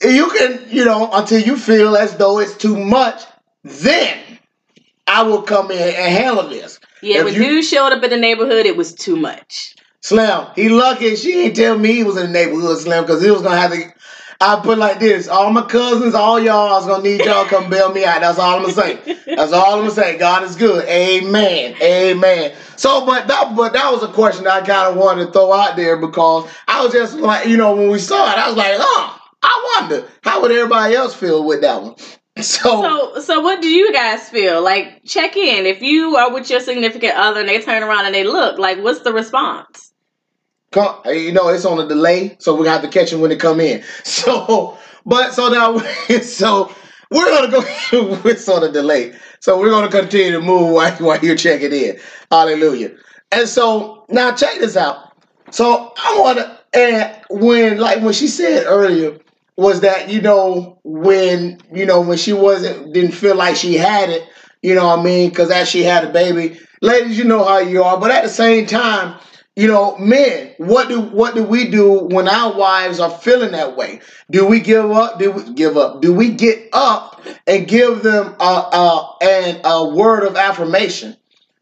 [0.00, 3.24] you can, you know, until you feel as though it's too much,
[3.64, 4.18] then
[5.06, 6.78] I will come in and handle this.
[7.02, 9.74] Yeah, if when you, dude showed up in the neighborhood, it was too much.
[10.00, 13.30] Slim, he lucky she didn't tell me he was in the neighborhood, Slim, because he
[13.30, 13.92] was gonna have to.
[14.40, 17.68] I put like this: all my cousins, all y'all, I was gonna need y'all come
[17.70, 18.20] bail me out.
[18.20, 19.16] That's all I'm gonna say.
[19.34, 20.16] That's all I'm gonna say.
[20.18, 20.88] God is good.
[20.88, 21.74] Amen.
[21.82, 22.54] Amen.
[22.76, 25.74] So, but that, but that was a question I kind of wanted to throw out
[25.74, 28.76] there because I was just like, you know, when we saw it, I was like,
[28.78, 31.96] oh, I wonder how would everybody else feel with that one.
[32.42, 32.82] So,
[33.14, 34.62] so, so what do you guys feel?
[34.62, 35.66] Like, check in.
[35.66, 38.78] If you are with your significant other and they turn around and they look, like,
[38.78, 39.92] what's the response?
[40.70, 43.30] Come, uh, you know, it's on a delay, so we have to catch them when
[43.30, 43.82] they come in.
[44.04, 45.78] So, but so now,
[46.22, 46.72] so
[47.10, 47.62] we're gonna go.
[48.28, 51.98] it's on a delay, so we're gonna continue to move while, while you're checking in.
[52.30, 52.92] Hallelujah.
[53.32, 55.12] And so now, check this out.
[55.50, 59.18] So I want to, and when like when she said earlier
[59.58, 64.08] was that you know when you know when she wasn't didn't feel like she had
[64.08, 64.22] it
[64.62, 65.28] you know what i mean?
[65.28, 68.28] Because as she had a baby ladies you know how you are but at the
[68.30, 69.18] same time
[69.56, 73.76] you know men what do what do we do when our wives are feeling that
[73.76, 74.00] way?
[74.30, 76.00] Do we give up do we give up?
[76.02, 81.16] Do we get up and give them a, a, and a word of affirmation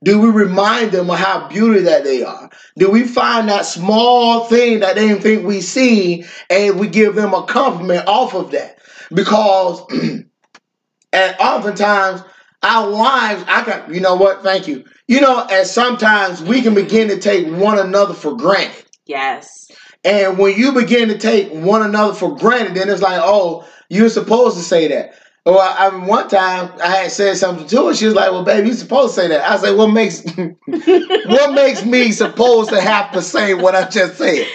[0.06, 2.48] do we remind them of how beautiful that they are?
[2.78, 7.16] Do we find that small thing that they didn't think we see and we give
[7.16, 8.78] them a compliment off of that?
[9.12, 9.82] Because
[11.12, 12.22] and oftentimes
[12.62, 14.84] our wives, I can you know what, thank you.
[15.08, 18.86] You know, and sometimes we can begin to take one another for granted.
[19.06, 19.72] Yes.
[20.04, 24.08] And when you begin to take one another for granted, then it's like, oh, you're
[24.08, 25.16] supposed to say that.
[25.46, 27.94] Well, I mean, one time I had said something to her.
[27.94, 30.24] She was like, "Well, baby, you supposed to say that." I said, "What makes
[30.66, 34.48] what makes me supposed to have to say what I just said?"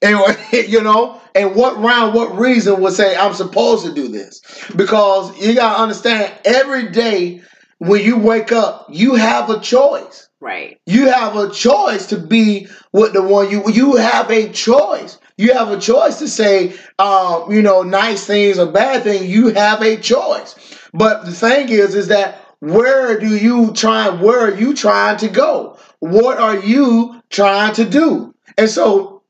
[0.00, 0.20] And
[0.68, 4.40] you know, and what round, what reason would say I'm supposed to do this?
[4.76, 7.42] Because you gotta understand, every day
[7.78, 10.28] when you wake up, you have a choice.
[10.40, 10.80] Right.
[10.86, 15.18] You have a choice to be with the one you you have a choice.
[15.38, 19.26] You have a choice to say, um, you know, nice things or bad things.
[19.26, 20.56] You have a choice.
[20.92, 24.08] But the thing is, is that where do you try?
[24.08, 25.78] Where are you trying to go?
[26.00, 28.34] What are you trying to do?
[28.56, 29.22] And so,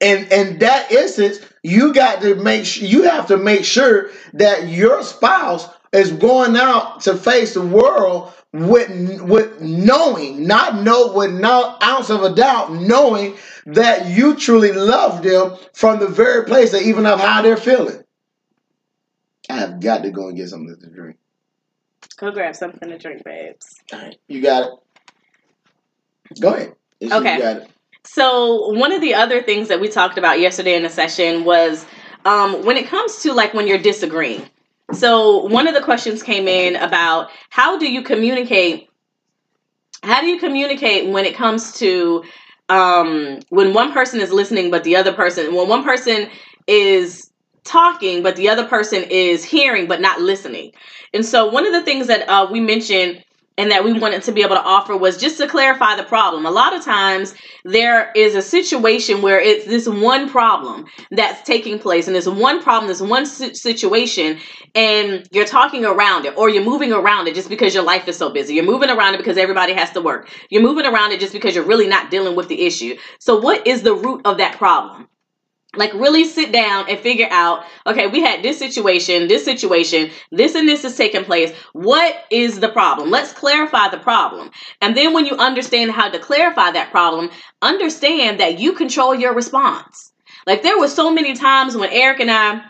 [0.00, 4.68] in in that instance, you got to make sure you have to make sure that
[4.68, 11.32] your spouse is going out to face the world with with knowing, not know with
[11.32, 16.72] no ounce of a doubt, knowing that you truly love them from the very place
[16.72, 18.02] that even of how they're feeling.
[19.48, 21.16] I have got to go and get something to drink.
[22.16, 23.66] Go grab something to drink, babes.
[23.92, 26.40] All right, you got it.
[26.40, 26.74] Go ahead.
[27.02, 27.66] okay.
[28.04, 31.84] So one of the other things that we talked about yesterday in the session was
[32.24, 34.48] um, when it comes to like when you're disagreeing.
[34.92, 38.88] So one of the questions came in about how do you communicate?
[40.02, 42.24] How do you communicate when it comes to
[42.70, 46.30] um, when one person is listening but the other person when one person
[46.66, 47.30] is
[47.64, 50.72] talking, but the other person is hearing but not listening.
[51.12, 53.24] And so, one of the things that uh, we mentioned
[53.60, 56.46] and that we wanted to be able to offer was just to clarify the problem.
[56.46, 61.78] A lot of times there is a situation where it's this one problem that's taking
[61.78, 64.38] place and this one problem, this one situation,
[64.74, 68.16] and you're talking around it or you're moving around it just because your life is
[68.16, 68.54] so busy.
[68.54, 70.30] You're moving around it because everybody has to work.
[70.48, 72.96] You're moving around it just because you're really not dealing with the issue.
[73.18, 75.09] So, what is the root of that problem?
[75.76, 80.54] Like really sit down and figure out okay we had this situation this situation this
[80.54, 81.52] and this is taking place.
[81.72, 83.10] What is the problem?
[83.10, 84.50] Let's clarify the problem.
[84.80, 87.30] And then when you understand how to clarify that problem
[87.62, 90.12] understand that you control your response.
[90.46, 92.62] Like there were so many times when eric and i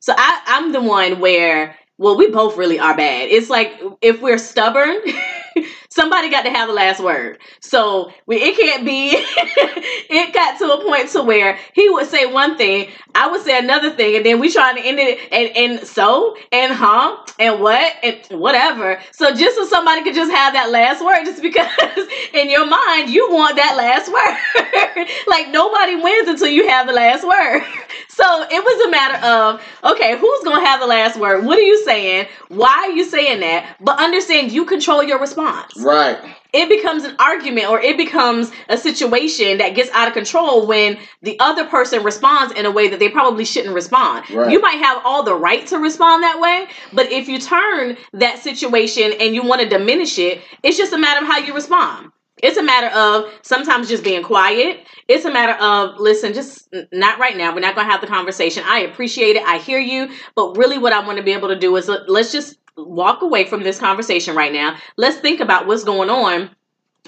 [0.00, 3.28] so I, i'm the one where well we both really are bad.
[3.28, 4.96] It's like if we're stubborn
[5.90, 7.38] somebody got to have the last word.
[7.60, 9.10] So we, it can't be.
[9.16, 13.58] it got to a point to where he would say one thing, I would say
[13.58, 17.60] another thing, and then we trying to end it and and so and huh and
[17.60, 19.00] what and whatever.
[19.12, 21.68] So just so somebody could just have that last word, just because
[22.34, 24.10] in your mind you want that last
[24.96, 25.06] word.
[25.26, 27.62] like nobody wins until you have the last word.
[28.08, 31.44] So it was a matter of okay, who's gonna have the last word?
[31.44, 32.26] What are you saying?
[32.48, 33.76] Why are you saying that?
[33.80, 35.79] But understand you control your response.
[35.82, 36.18] Right.
[36.52, 40.98] It becomes an argument or it becomes a situation that gets out of control when
[41.22, 44.28] the other person responds in a way that they probably shouldn't respond.
[44.30, 44.50] Right.
[44.50, 48.40] You might have all the right to respond that way, but if you turn that
[48.40, 52.10] situation and you want to diminish it, it's just a matter of how you respond.
[52.42, 54.86] It's a matter of sometimes just being quiet.
[55.08, 57.54] It's a matter of, listen, just not right now.
[57.54, 58.64] We're not going to have the conversation.
[58.66, 59.42] I appreciate it.
[59.42, 60.08] I hear you.
[60.34, 63.44] But really, what I want to be able to do is let's just walk away
[63.44, 64.76] from this conversation right now.
[64.96, 66.50] Let's think about what's going on.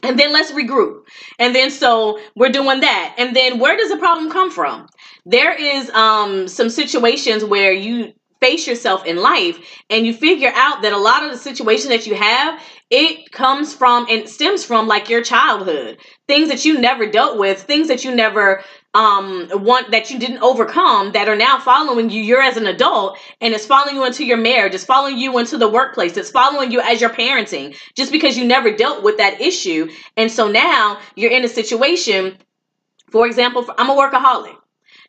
[0.03, 1.05] And then let's regroup.
[1.39, 3.15] And then so we're doing that.
[3.19, 4.89] And then where does the problem come from?
[5.25, 9.57] There is um some situations where you face yourself in life
[9.89, 13.73] and you figure out that a lot of the situation that you have it comes
[13.73, 18.05] from and stems from like your childhood things that you never dealt with things that
[18.05, 22.59] you never um want that you didn't overcome that are now following you you're as
[22.59, 26.17] an adult and it's following you into your marriage it's following you into the workplace
[26.17, 30.31] it's following you as you're parenting just because you never dealt with that issue and
[30.31, 32.37] so now you're in a situation
[33.11, 34.57] for example i'm a workaholic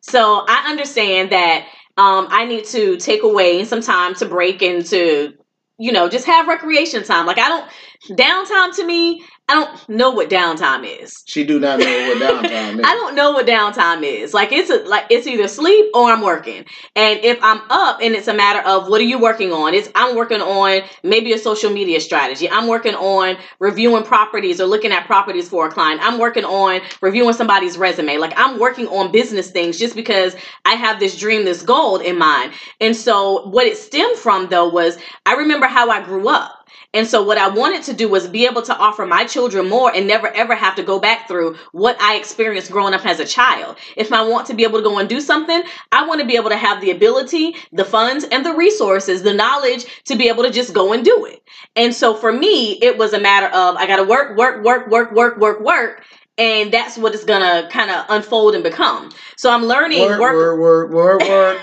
[0.02, 1.68] so i understand that
[1.98, 5.34] um, I need to take away some time to break and to,
[5.78, 7.28] you know, just have recreation time.
[7.28, 7.70] Like I don't
[8.10, 11.22] downtime to me I don't know what downtime is.
[11.28, 12.86] She do not know what downtime is.
[12.86, 14.34] I don't know what downtime is.
[14.34, 16.64] Like it's a, like it's either sleep or I'm working.
[16.96, 19.74] And if I'm up and it's a matter of what are you working on?
[19.74, 22.50] It's I'm working on maybe a social media strategy.
[22.50, 26.00] I'm working on reviewing properties or looking at properties for a client.
[26.02, 28.18] I'm working on reviewing somebody's resume.
[28.20, 32.18] Like I'm working on business things just because I have this dream, this goal in
[32.18, 32.54] mind.
[32.80, 36.63] And so what it stemmed from though was I remember how I grew up.
[36.94, 39.94] And so what I wanted to do was be able to offer my children more
[39.94, 43.26] and never ever have to go back through what I experienced growing up as a
[43.26, 43.78] child.
[43.98, 46.36] If I want to be able to go and do something, I want to be
[46.36, 50.44] able to have the ability, the funds and the resources, the knowledge to be able
[50.44, 51.42] to just go and do it.
[51.76, 54.88] And so for me, it was a matter of I got to work, work, work,
[54.88, 56.04] work, work, work, work
[56.38, 59.12] and that's what it's gonna kind of unfold and become.
[59.38, 61.62] So I'm learning work, work, work, work, work,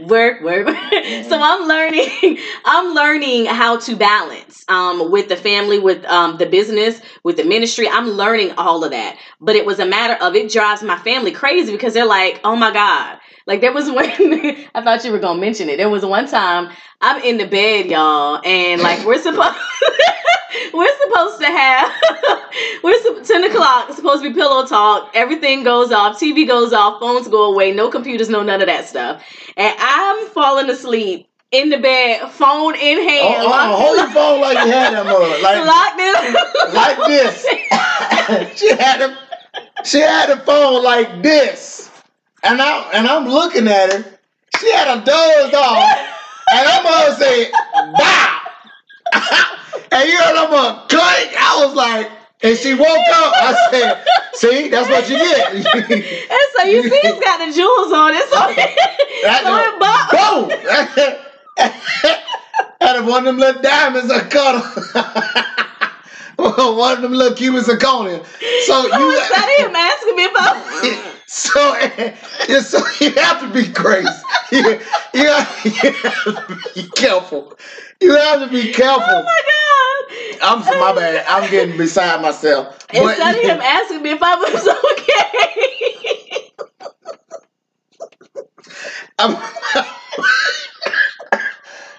[0.00, 0.66] work, work.
[0.66, 1.28] Mm-hmm.
[1.28, 6.46] So I'm learning, I'm learning how to balance um, with the family, with um, the
[6.46, 7.88] business, with the ministry.
[7.88, 11.30] I'm learning all of that, but it was a matter of it drives my family
[11.30, 13.18] crazy because they're like, oh my god.
[13.48, 15.78] Like there was one, I thought you were gonna mention it.
[15.78, 19.56] There was one time I'm in the bed, y'all, and like we're supposed.
[20.72, 21.92] we're supposed to have
[22.82, 27.28] we're 10 o'clock supposed to be pillow talk everything goes off tv goes off phones
[27.28, 29.22] go away no computers no none of that stuff
[29.56, 33.36] and i'm falling asleep in the bed, phone in hand.
[33.40, 35.42] Oh, oh, hold your phone like you had them on.
[35.42, 36.74] Like, locked in.
[36.74, 38.58] like this.
[38.60, 41.90] she had a she had the phone like this.
[42.44, 44.04] And I and I'm looking at her.
[44.58, 45.98] She had a dozed off.
[46.50, 48.40] And I'm gonna say, wow.
[49.92, 51.34] and you heard them a clank.
[51.38, 52.10] I was like,
[52.42, 53.32] and she woke up.
[53.34, 57.92] I said, "See, that's what you get." and so you see, it's got the jewels
[57.92, 58.22] on it.
[58.28, 58.36] So,
[59.24, 59.78] that so it
[60.10, 60.50] boom.
[62.80, 64.54] Out of one of them little diamonds I cut
[66.38, 68.24] one of them little Cuban zirconia.
[68.66, 71.78] So, so you instead of him asking me if I so,
[72.60, 74.08] so you have to be crazy.
[74.50, 74.80] You,
[75.12, 77.54] you, have, you have to be careful.
[78.00, 79.04] You have to be careful.
[79.06, 80.38] Oh my god!
[80.42, 81.26] I'm my bad.
[81.28, 82.86] I'm getting beside myself.
[82.94, 86.50] Instead but, of him asking me if I was okay.
[89.18, 89.36] I'm,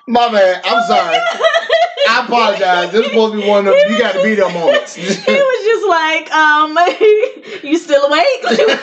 [0.10, 0.62] My bad.
[0.66, 1.18] I'm sorry.
[2.10, 2.92] I apologize.
[2.92, 3.76] This is supposed to be one of.
[3.76, 4.96] You got to be there moments.
[4.96, 6.76] he was just like, um,
[7.64, 8.42] you still awake?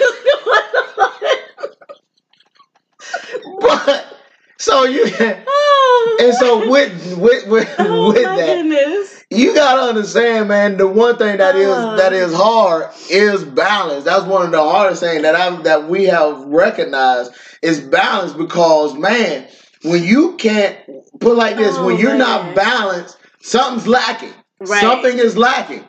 [3.61, 4.17] but
[4.59, 5.05] so you
[6.21, 9.25] and so with with with, oh, with my that, goodness.
[9.31, 10.77] you gotta understand, man.
[10.77, 11.97] The one thing that is Oh.
[11.97, 14.05] that is hard is balance.
[14.05, 18.95] That's one of the hardest things that I that we have recognized is balance because
[18.95, 19.49] man,
[19.83, 20.77] when you can't
[21.21, 22.19] put like this, Oh, when you're man.
[22.19, 24.33] not balanced, something's lacking.
[24.61, 24.81] Right.
[24.81, 25.85] Something is lacking.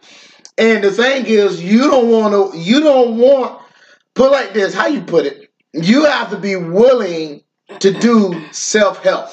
[0.58, 2.58] And the thing is, you don't want to.
[2.58, 3.62] You don't want
[4.16, 4.74] put like this.
[4.74, 5.50] How you put it?
[5.74, 7.44] You have to be willing
[7.80, 9.30] to do self help.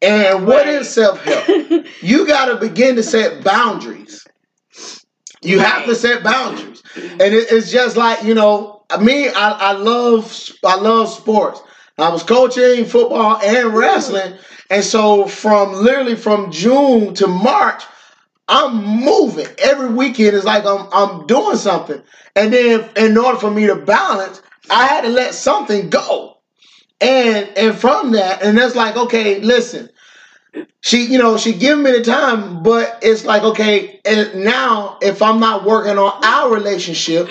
[0.00, 0.74] And what Right.
[0.76, 1.46] is self help?
[2.02, 4.24] you got to begin to set boundaries.
[5.42, 9.28] You have to set boundaries, and it, it's just like you know, me.
[9.28, 10.32] I, I love
[10.64, 11.60] I love sports.
[11.98, 14.34] I was coaching football and wrestling,
[14.70, 17.82] and so from literally from June to March,
[18.46, 19.46] I'm moving.
[19.58, 20.36] Every weekend.
[20.36, 22.00] It's like I'm I'm doing something,
[22.36, 26.38] and then in order for me to balance, I had to let something go,
[27.00, 29.90] and and from that, and that's like okay, listen,
[30.80, 35.20] she you know she giving me the time, but it's like okay, and now if
[35.20, 37.28] I'm not working on our relationship,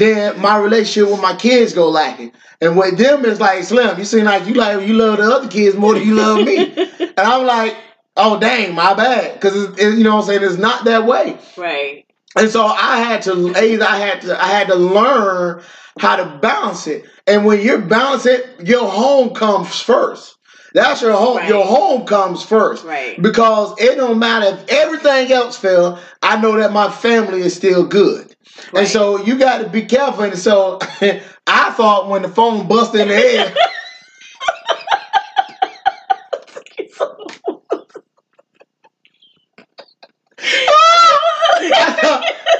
[0.00, 2.32] then my relationship with my kids go lacking.
[2.60, 3.98] And with them, it's like Slim.
[3.98, 6.74] You seem like you like you love the other kids more than you love me,
[7.00, 7.76] and I'm like,
[8.16, 10.42] oh dang, my bad, because you know what I'm saying.
[10.42, 11.38] It's not that way.
[11.56, 12.04] right.
[12.36, 15.62] And so I had to I had to I had to learn
[15.98, 17.04] how to balance it.
[17.26, 20.36] And when you're balancing, your home comes first.
[20.74, 21.38] That's your home.
[21.38, 21.48] Right.
[21.48, 22.84] Your home comes first.
[22.84, 23.20] Right.
[23.20, 27.84] Because it don't matter if everything else fail, I know that my family is still
[27.86, 28.36] good.
[28.74, 30.24] And so you got to be careful.
[30.24, 30.78] And so
[31.46, 33.56] I thought when the phone busted in the head,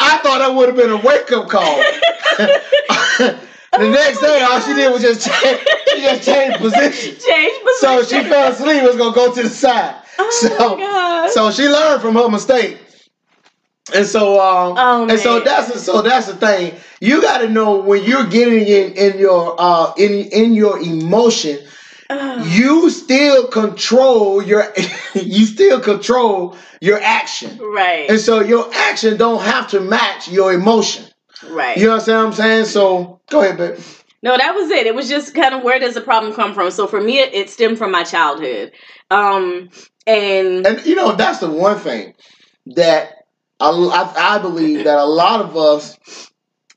[0.01, 1.77] I thought, that would have been a wake up call.
[2.39, 7.17] the next day, all she did was just change, she just changed position.
[7.19, 7.79] Change position.
[7.81, 8.83] So she fell asleep.
[8.83, 10.03] Was gonna go to the side.
[10.19, 12.79] Oh so, so she learned from her mistake.
[13.95, 16.75] And so, um, Oh, and so that's the, so that's the thing.
[17.01, 21.67] You got to know when you're getting in in your uh in in your emotion,
[22.11, 22.47] Ugh.
[22.47, 24.73] you still control your
[25.15, 27.59] you still control your action.
[27.59, 28.11] right.
[28.11, 31.05] And so your action don't have to match your emotion.
[31.49, 31.77] right.
[31.77, 32.65] You understand what I'm saying?
[32.67, 33.83] So go ahead, baby.
[34.23, 34.87] No, that was it.
[34.87, 36.71] It was just kind of where does the problem come from?
[36.73, 38.73] So for me, it, it stemmed from my childhood.
[39.11, 39.71] Um,
[40.07, 42.15] and And you know that's the one thing
[42.75, 43.18] that
[43.61, 45.99] I, I, I believe that a lot of us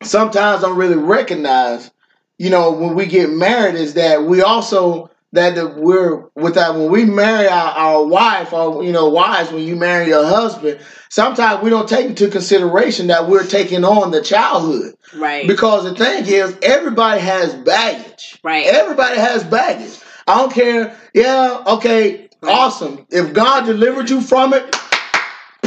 [0.03, 1.91] sometimes don't really recognize.
[2.37, 6.73] You know, when we get married, is that we also that the, we're with that
[6.75, 10.79] when we marry our, our wife or you know wives when you marry your husband.
[11.09, 14.95] Sometimes we don't take into consideration that we're taking on the childhood.
[15.15, 18.39] right, Because the thing is, everybody has baggage.
[18.43, 18.65] Right.
[18.65, 19.99] Everybody has baggage.
[20.25, 20.95] I don't care.
[21.13, 22.57] Yeah, okay, Right.
[22.57, 23.05] awesome.
[23.09, 24.73] If God delivered you from it,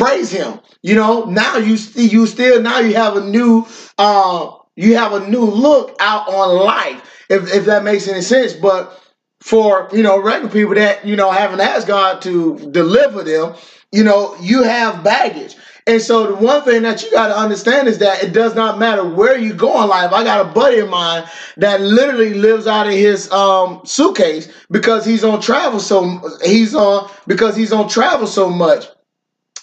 [0.05, 0.61] praise Him.
[0.83, 3.67] You know, now you st- you still now you have a new
[3.99, 7.25] uh you have a new look out on life.
[7.31, 9.01] If if that makes any sense, but
[9.41, 13.55] for you know regular people that you know haven't asked God to deliver them,
[13.93, 15.57] you know you have baggage.
[15.87, 18.79] And so the one thing that you got to understand is that it does not
[18.79, 20.13] matter where you go in life.
[20.13, 21.25] I got a buddy of mine
[21.59, 27.11] that literally lives out of his um, suitcase because he's on travel so he's on
[27.27, 28.87] because he's on travel so much.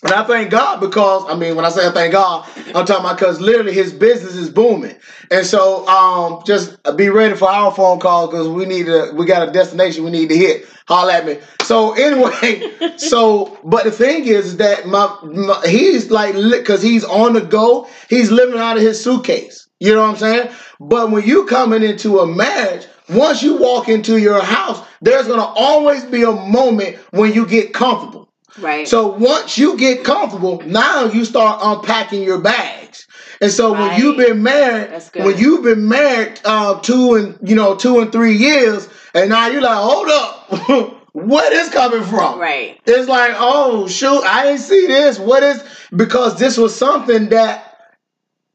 [0.03, 3.05] And I thank God because I mean when I say I thank God, I'm talking
[3.05, 4.95] about because literally his business is booming.
[5.29, 9.25] And so um just be ready for our phone call because we need to we
[9.27, 10.65] got a destination we need to hit.
[10.87, 11.37] Holla at me.
[11.61, 17.03] So anyway, so but the thing is, is that my, my he's like because he's
[17.03, 19.67] on the go, he's living out of his suitcase.
[19.79, 20.49] You know what I'm saying?
[20.79, 25.43] But when you coming into a marriage, once you walk into your house, there's gonna
[25.43, 28.30] always be a moment when you get comfortable.
[28.59, 28.87] Right.
[28.87, 33.07] So once you get comfortable, now you start unpacking your bags.
[33.41, 37.75] And so when you've been married, when you've been married uh, two and you know
[37.75, 42.39] two and three years, and now you're like, hold up, what is coming from?
[42.39, 45.17] right, It's like, oh shoot, I didn't see this.
[45.17, 45.63] What is
[45.95, 47.70] because this was something that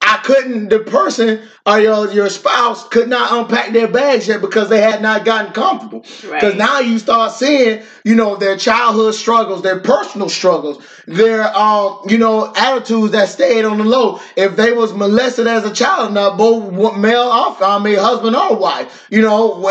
[0.06, 0.68] I couldn't.
[0.68, 5.02] The person or your your spouse could not unpack their bags yet because they had
[5.02, 6.00] not gotten comfortable.
[6.00, 6.56] Because Right.
[6.56, 12.18] now you start seeing, you know, their childhood struggles, their personal struggles, their um, you
[12.18, 14.20] know, attitudes that stayed on the low.
[14.36, 18.56] If they was molested as a child, now both male or I mean husband or
[18.56, 19.68] wife, you know,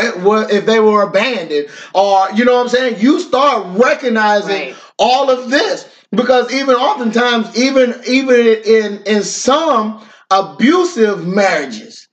[0.50, 4.76] if they were abandoned or you know what I'm saying, you start recognizing Right.
[5.00, 10.02] all of this because even oftentimes even even in in some
[10.32, 12.08] abusive marriages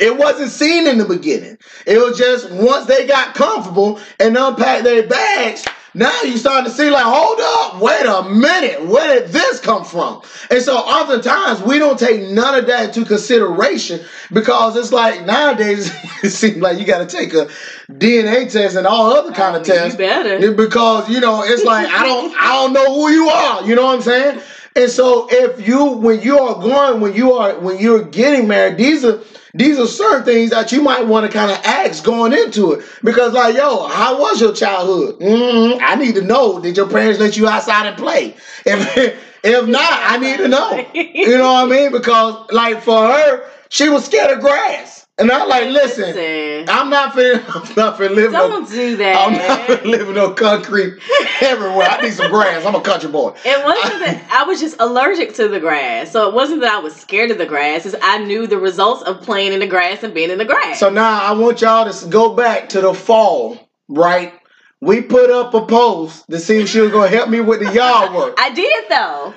[0.00, 4.84] it wasn't seen in the beginning it was just once they got comfortable and unpacked
[4.84, 5.64] their bags
[5.96, 9.84] now you starting to see like hold up wait a minute where did this come
[9.84, 14.00] from and so oftentimes we don't take none of that into consideration
[14.32, 15.90] because it's like nowadays
[16.22, 17.46] it seems like you got to take a
[17.92, 20.52] dna test and all other kind of oh, You tests better.
[20.52, 23.64] because you know it's like I don't I don't know who you are.
[23.66, 24.40] You know what I'm saying?
[24.76, 28.76] And so if you when you are going when you are when you're getting married,
[28.76, 29.20] these are
[29.54, 32.84] these are certain things that you might want to kind of ask going into it
[33.04, 35.20] because like yo, how was your childhood?
[35.20, 36.58] Mhm, I need to know.
[36.60, 38.34] Did your parents let you outside and play?
[38.66, 40.84] If if not, I need to know.
[40.92, 41.92] You know what I mean?
[41.92, 46.12] Because like for her, she was scared of grass, and I'm like, listen.
[46.12, 49.16] Listen, I'm not finna, I'm not live no don't do that.
[49.16, 49.86] I'm not that.
[49.86, 50.98] living on concrete
[51.40, 51.86] everywhere.
[51.88, 52.64] I need some grass.
[52.64, 53.36] I'm a country boy.
[53.44, 56.10] It wasn't that I was just allergic to the grass.
[56.10, 57.86] So it wasn't that I was scared of the grass.
[57.86, 60.80] It's I knew the results of playing in the grass and being in the grass.
[60.80, 64.34] So now I want y'all to go back to the fall, right?
[64.80, 67.72] We put up a post to see if she was gonna help me with the
[67.72, 68.34] yard work.
[68.38, 69.34] I did though.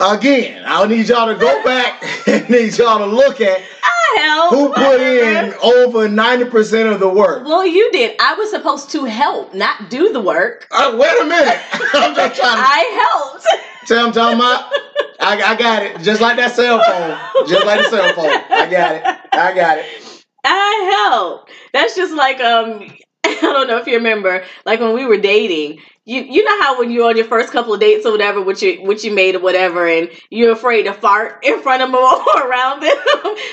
[0.00, 3.62] Again, I need y'all to go back and need y'all to look at
[4.16, 4.54] I helped.
[4.54, 7.44] who put in over 90% of the work.
[7.44, 8.16] Well, you did.
[8.20, 10.66] I was supposed to help, not do the work.
[10.70, 11.58] Uh, wait a minute.
[11.94, 13.46] I'm just trying to I helped.
[13.86, 14.72] tell I'm talking about.
[15.20, 16.00] I, I got it.
[16.02, 17.46] Just like that cell phone.
[17.48, 18.26] Just like the cell phone.
[18.26, 19.02] I got it.
[19.32, 20.24] I got it.
[20.44, 21.50] I helped.
[21.72, 22.86] That's just like um
[23.26, 26.78] I don't know if you remember, like when we were dating, you you know how
[26.78, 29.34] when you're on your first couple of dates or whatever, what you what you made
[29.36, 32.94] or whatever, and you're afraid to fart in front of them or around them.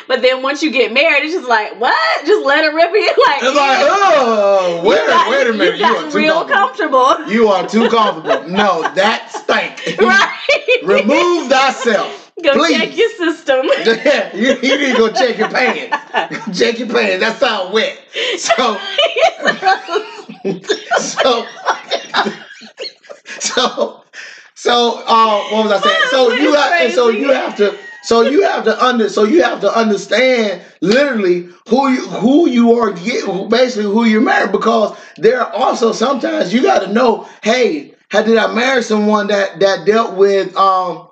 [0.07, 2.25] but then once you get married, it's just like what?
[2.25, 3.43] Just let it rip you like.
[3.43, 5.79] It's like, oh, wait, got- wait a minute.
[5.79, 7.05] You You, are too real comfortable.
[7.05, 7.31] comfortable.
[7.33, 8.49] You are too comfortable.
[8.49, 9.97] No, that stank.
[9.99, 10.79] right.
[10.83, 12.20] Remove thyself.
[12.43, 12.77] Go please.
[12.77, 13.65] check your system.
[14.39, 15.95] you, you need to go check your pants.
[16.59, 17.19] check your pants.
[17.19, 17.99] That's sound wet.
[18.37, 18.79] So,
[20.97, 21.45] so,
[23.39, 24.03] so,
[24.55, 26.07] so, uh, what was I saying?
[26.09, 29.61] So you have, so you have to, so you have to under, so you have
[29.61, 32.91] to understand literally who you who you are,
[33.47, 38.23] basically who you're married, because there are also sometimes you got to know, hey, how
[38.23, 41.10] did I marry someone that that dealt with um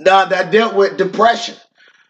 [0.00, 1.56] that, that dealt with depression?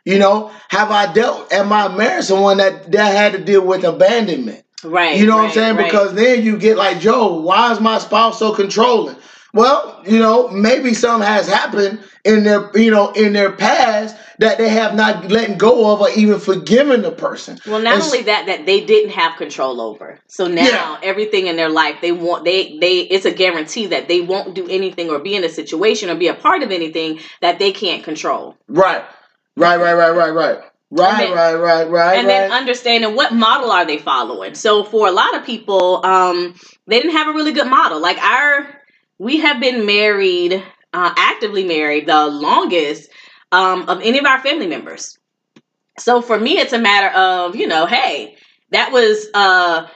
[0.05, 1.53] You know, have I dealt?
[1.53, 4.65] Am I married someone that that had to deal with abandonment?
[4.83, 5.19] right.
[5.19, 5.77] You know what I'm saying?
[5.77, 5.85] right.
[5.85, 9.17] Because then you get like, Joe, why is my spouse so controlling?
[9.53, 14.59] Well, you know, maybe something has happened in their, you know, in their past that
[14.59, 17.59] they have not letting go of or even forgiven the person.
[17.67, 20.19] Well, not And only that, that they didn't have control over.
[20.29, 20.99] So now Yeah.
[21.03, 24.67] everything in their life, they want they they it's a guarantee that they won't do
[24.69, 28.05] anything or be in a situation or be a part of anything that they can't
[28.05, 28.57] control.
[28.69, 29.05] Right,
[29.57, 32.35] right, right, right, right, right, right, then- right, right, right, and right.
[32.35, 34.55] then understanding what model are they following.
[34.55, 36.55] So for a lot of people, um,
[36.87, 38.01] they didn't have a really good model.
[38.01, 38.80] Like our,
[39.21, 40.55] we have been married,
[40.95, 43.11] uh, actively married, the longest
[43.53, 45.19] um, of any of our family members.
[45.99, 48.37] So for me, it's a matter of you know, hey,
[48.71, 49.87] that was uh,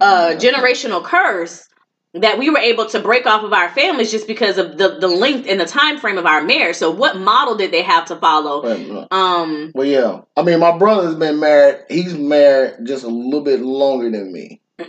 [0.00, 0.04] a
[0.36, 1.68] generational curse
[2.14, 5.08] that we were able to break off of our families just because of the the
[5.08, 6.76] length and the time frame of our marriage.
[6.76, 8.62] So what model did they have to follow?
[9.10, 10.22] Um, Well, yeah.
[10.38, 11.84] I mean, my brother's been married.
[11.90, 14.62] He's married just a little bit longer than me.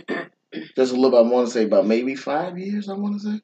[0.74, 1.18] just a little bit.
[1.18, 2.88] I want to say about maybe five years.
[2.88, 3.40] I want to say.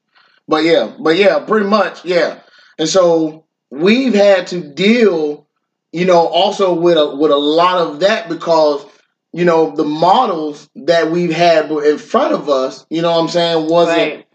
[0.47, 2.39] But yeah, but yeah, pretty much, yeah.
[2.79, 5.47] And so we've had to deal,
[5.91, 8.85] you know, also with a with a lot of that because
[9.33, 12.85] you know the models that we've had in front of us.
[12.89, 13.69] You know what I'm saying?
[13.69, 14.27] Wasn't right.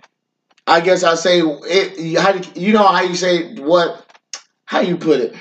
[0.67, 2.19] I guess I say it.
[2.19, 4.07] How do you know how you say what?
[4.65, 5.35] How you put it?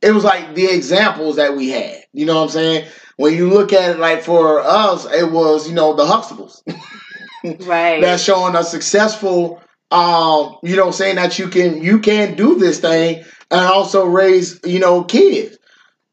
[0.00, 2.04] It was like the examples that we had.
[2.12, 2.88] You know what I'm saying?
[3.16, 6.62] When you look at it, like for us, it was you know the Huxtables
[7.44, 8.00] Right.
[8.00, 9.62] that's showing a successful.
[9.90, 14.60] Um, you know, saying that you can you can do this thing and also raise
[14.64, 15.56] you know kids.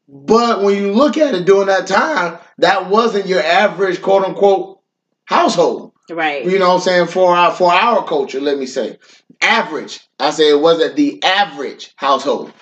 [0.08, 4.80] But when you look at it during that time, that wasn't your average quote unquote
[5.26, 5.92] household.
[6.10, 6.44] right.
[6.44, 7.06] You know what I'm saying?
[7.08, 8.98] For our for our culture, let me say.
[9.42, 10.00] Average.
[10.18, 12.52] I say it wasn't the average household.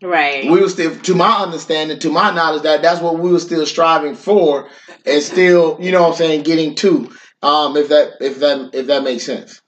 [0.00, 0.48] Right.
[0.48, 3.66] We were still, to my understanding, to my knowledge, that that's what we were still
[3.66, 4.68] striving for,
[5.04, 7.10] and still, you know, what I'm saying, getting to.
[7.42, 9.62] Um, if that, if that, if that makes sense,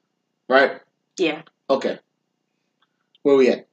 [0.48, 0.80] right?
[1.18, 1.42] Yeah.
[1.68, 1.98] Okay.
[3.22, 3.66] Where we at?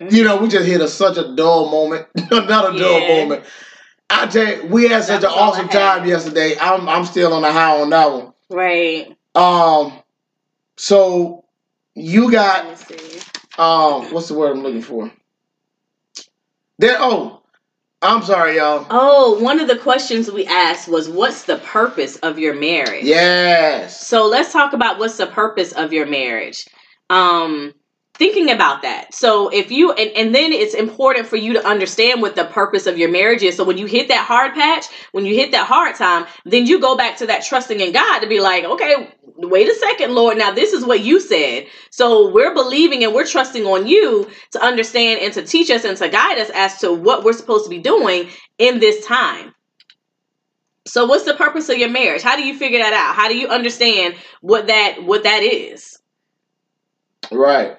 [0.00, 0.14] Mm-hmm.
[0.14, 2.06] You know, we just hit a, such a dull moment.
[2.30, 3.08] Not a dull Yeah.
[3.24, 3.44] moment.
[4.08, 6.54] I tell you, we had such an was all I awesome time yesterday.
[6.60, 8.32] I'm I'm still on the high on that one.
[8.48, 9.16] Right.
[9.34, 10.00] Um,
[10.76, 11.44] so
[11.94, 13.20] you got Let me see.
[13.58, 15.10] um, what's the word I'm looking for?
[16.78, 16.96] There.
[17.00, 17.42] Oh,
[18.02, 18.86] I'm sorry, y'all.
[18.90, 24.06] Oh, one of the questions we asked was, "What's the purpose of your marriage?" Yes.
[24.06, 26.66] So let's talk about what's the purpose of your marriage.
[27.08, 27.72] Um,
[28.18, 29.14] thinking about that.
[29.14, 32.86] So if you and, and then it's important for you to understand what the purpose
[32.86, 33.56] of your marriage is.
[33.56, 36.80] So when you hit that hard patch, when you hit that hard time, then you
[36.80, 39.08] go back to that trusting in God to be like, okay,
[39.38, 40.38] wait a second, Lord.
[40.38, 41.66] Now this is what you said.
[41.90, 45.96] So we're believing and we're trusting on you to understand and to teach us and
[45.98, 48.28] to guide us as to what we're supposed to be doing
[48.58, 49.54] in this time.
[50.86, 52.22] So what's the purpose of your marriage?
[52.22, 53.16] How do you figure that out?
[53.16, 55.98] How do you understand what that what that is?
[57.30, 57.78] Right.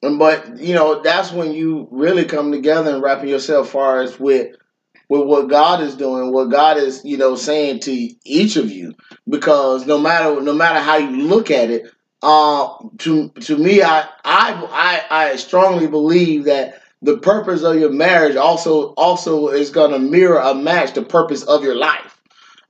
[0.00, 4.56] But you know that's when you really come together and wrapping yourself far as with
[5.08, 7.92] with what God is doing, what God is you know saying to
[8.24, 8.94] each of you.
[9.28, 14.00] Because no matter no matter how you look at it, uh, to to me, I
[14.24, 19.92] I I, I strongly believe that the purpose of your marriage also also is going
[19.92, 22.20] to mirror a match the purpose of your life.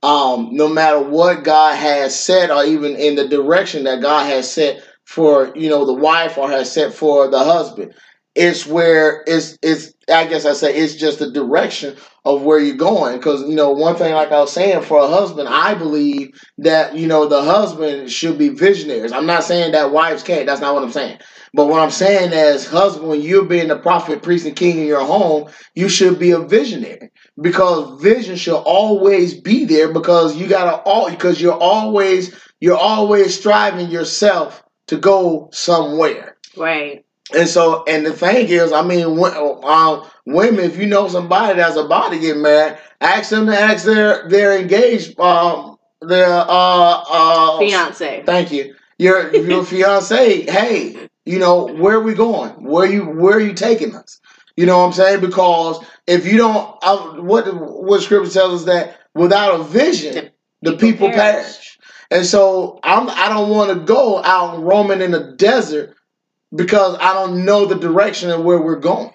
[0.03, 4.51] Um, no matter what God has said, or even in the direction that God has
[4.51, 7.93] set for you know the wife or has set for the husband.
[8.35, 11.95] It's where it's it's I guess I say it's just the direction
[12.27, 13.17] of where you're going.
[13.17, 16.95] Because you know one thing, like I was saying, for a husband, I believe that
[16.95, 19.13] you know the husband should be visionaries.
[19.13, 20.45] I'm not saying that wives can't.
[20.45, 21.19] That's not what I'm saying.
[21.53, 24.85] But what I'm saying as husband, when you're being the prophet, priest, and king in
[24.85, 27.11] your home, you should be a visionary
[27.41, 33.37] because vision should always be there because you gotta all because you're always you're always
[33.37, 36.37] striving yourself to go somewhere.
[36.57, 37.05] Right.
[37.35, 41.75] And so, and the thing is, I mean, um, women, if you know somebody that's
[41.75, 47.59] about to get married, ask them to ask their their engaged, um, their uh uh
[47.59, 48.23] Fiance.
[48.25, 48.75] Thank you.
[48.97, 50.43] Your your fiance.
[50.43, 52.51] Hey, you know where are we going?
[52.63, 54.21] Where you where are you taking us?
[54.55, 55.21] You know what I'm saying?
[55.21, 60.29] Because if you don't, uh, what what scripture tells us that without a vision,
[60.61, 61.43] the people perish.
[61.43, 61.79] perish.
[62.09, 65.96] And so I'm I don't want to go out roaming in the desert
[66.55, 69.11] because I don't know the direction of where we're going.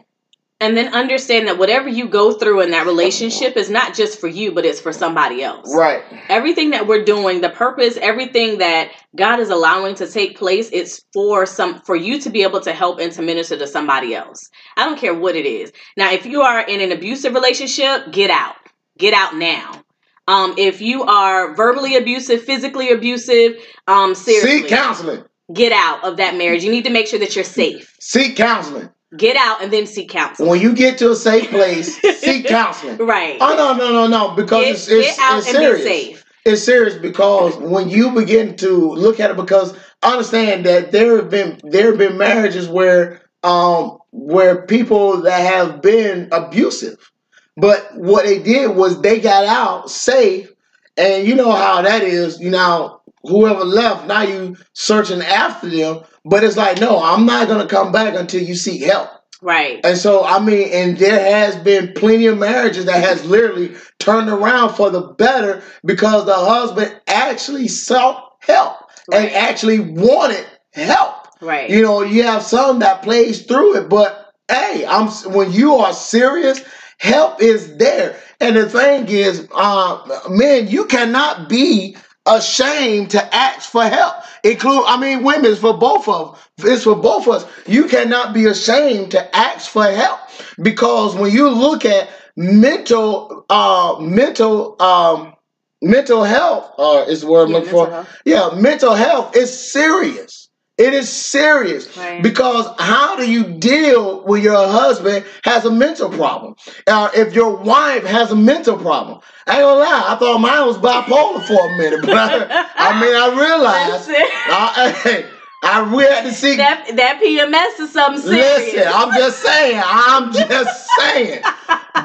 [0.60, 4.28] And then understand that whatever you go through in that relationship is not just for
[4.28, 5.74] you, but it's for somebody else.
[5.74, 6.04] Right.
[6.28, 11.04] Everything that we're doing, the purpose, everything that God is allowing to take place, it's
[11.12, 14.48] for some for you to be able to help and to minister to somebody else.
[14.76, 15.72] I don't care what it is.
[15.96, 18.54] Now, if you are in an abusive relationship, get out.
[18.98, 19.82] Get out now.
[20.28, 23.56] Um, if you are verbally abusive, physically abusive,
[23.88, 25.24] um, seriously, Seek counseling.
[25.52, 26.64] Get out of that marriage.
[26.64, 27.94] You need to make sure that you're safe.
[28.00, 28.90] Seek counseling.
[29.16, 30.48] Get out and then seek counseling.
[30.48, 32.96] When you get to a safe place, seek counseling.
[32.98, 33.36] Right.
[33.40, 34.34] Oh no no no no!
[34.34, 35.82] Because Get, it's, it's, get out it's and serious.
[35.82, 36.24] be safe.
[36.44, 41.30] It's serious because when you begin to look at it, because understand that there have
[41.30, 47.12] been there have been marriages where um where people that have been abusive,
[47.56, 50.50] but what they did was they got out safe,
[50.96, 52.40] and you know how that is.
[52.40, 57.48] You know whoever left, now you searching after them, but it's like no, I'm not
[57.48, 59.10] gonna come back until you seek help.
[59.42, 59.80] Right.
[59.84, 64.30] And so, I mean, and there has been plenty of marriages that has literally turned
[64.30, 68.76] around for the better because the husband actually sought help
[69.12, 71.26] and actually wanted help.
[71.40, 71.68] Right.
[71.68, 75.92] You know, you have some that plays through it, but hey, I'm when you are
[75.92, 76.64] serious,
[76.98, 78.16] help is there.
[78.40, 81.96] And the thing is, uh, men, you cannot be
[82.26, 84.14] ashamed to ask for help.
[84.44, 87.46] Include, I mean, women it's for both of it's for both of us.
[87.66, 90.20] You cannot be ashamed to ask for help
[90.62, 95.34] because when you look at mental, uh, mental, um,
[95.82, 97.90] mental health, uh, is the word I'm Yeah, looking for.
[97.90, 98.08] health.
[98.24, 100.41] Yeah, mental health is serious.
[100.78, 102.22] It is serious Right.
[102.22, 106.56] because how do you deal when your husband has a mental problem?
[106.86, 110.66] Uh, if your wife has a mental problem, I ain't gonna lie, I thought mine
[110.66, 115.24] was bipolar for a minute, but I, I mean, I realized I,
[115.62, 116.56] I we had to see.
[116.56, 118.74] that that PMS is something serious.
[118.74, 119.82] Listen, I'm just saying.
[119.84, 121.42] I'm just saying.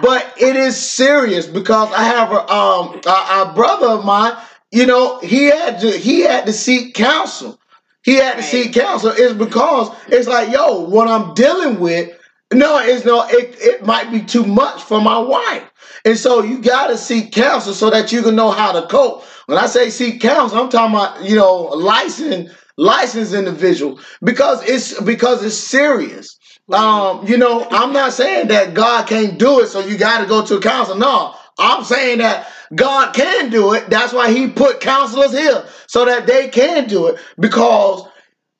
[0.02, 3.10] But it is serious because I have a um a,
[3.50, 4.34] a brother of mine.
[4.72, 7.60] You know, he had to he had to seek counsel.
[8.08, 9.12] He had to seek counsel.
[9.14, 12.10] It's because it's like, yo, what I'm dealing with.
[12.54, 13.28] No, it's no.
[13.28, 15.70] It it might be too much for my wife,
[16.06, 19.26] and so you got to seek counsel so that you can know how to cope.
[19.48, 24.98] When I say seek counsel, I'm talking about you know licensed licensed individual because it's
[25.02, 26.40] because it's serious.
[26.72, 30.26] Um, you know, I'm not saying that God can't do it, so you got to
[30.28, 30.98] go to a counselor.
[31.00, 33.90] No, I'm saying that God can do it.
[33.90, 38.08] That's why He put counselors here so that they can do it because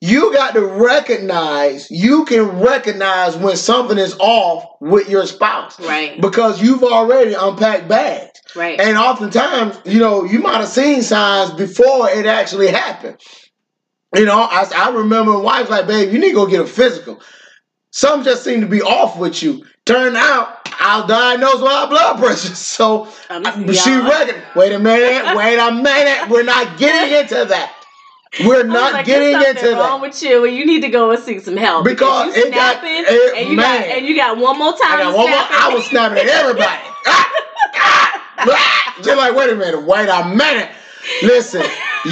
[0.00, 5.78] you got to recognize, you can recognize when something is off with your spouse.
[5.80, 6.20] Right.
[6.20, 8.40] Because you've already unpacked bags.
[8.54, 8.80] Right.
[8.80, 13.20] And oftentimes, you know, you might have seen signs before it actually happened.
[14.14, 17.20] You know, I, I remember wife's like, babe, you need to go get a physical.
[17.90, 19.64] Something just seemed to be off with you.
[19.88, 22.54] Turned out, I diagnosed with high blood pressure.
[22.54, 24.08] So Um, she y'all-
[24.54, 26.28] wait a minute, wait a minute.
[26.28, 27.72] We're not getting into that.
[28.44, 30.08] We're not like, getting into wrong that.
[30.08, 32.80] with you, and you need to go and seek some help Because you it got-
[32.80, 33.80] snapping, it- and you man.
[33.88, 34.80] got and you got one more time.
[34.92, 35.38] I got one more.
[35.40, 36.82] I was snapping at everybody.
[37.06, 37.32] Ah,
[37.74, 38.94] ah, ah.
[39.02, 40.68] Just like, wait a minute, wait a minute.
[41.22, 41.62] Listen,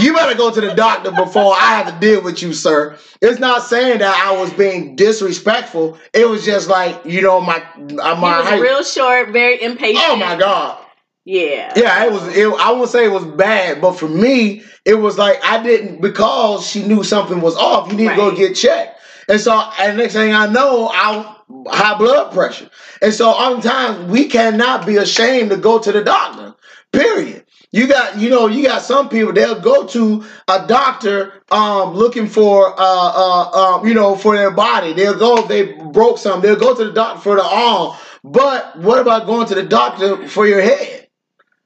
[0.03, 2.99] you better go to the doctor before I have to deal with you, sir.
[3.21, 5.99] It's not saying that I was being disrespectful.
[6.13, 8.61] It was just like, you know, my uh, He my was height.
[8.61, 10.05] real short, very impatient.
[10.09, 10.79] Oh my god.
[11.25, 11.73] Yeah.
[11.75, 12.37] Yeah, it was.
[12.37, 16.01] It, I won't say it was bad, but for me, it was like I didn't
[16.01, 17.91] because she knew something was off.
[17.91, 19.01] You need to go get checked.
[19.29, 21.35] And so, and next thing I know, I
[21.69, 22.71] high blood pressure.
[23.03, 26.55] And so, oftentimes we cannot be ashamed to go to the doctor.
[26.93, 27.45] Period.
[27.77, 32.27] You got, you know, you got some people they'll go to a doctor um looking
[32.27, 34.95] for uh uh um you know for their body.
[34.95, 36.41] They'll go if they broke something.
[36.41, 37.95] They'll go to the doctor for the arm.
[38.24, 41.09] But what about going to the doctor for your head?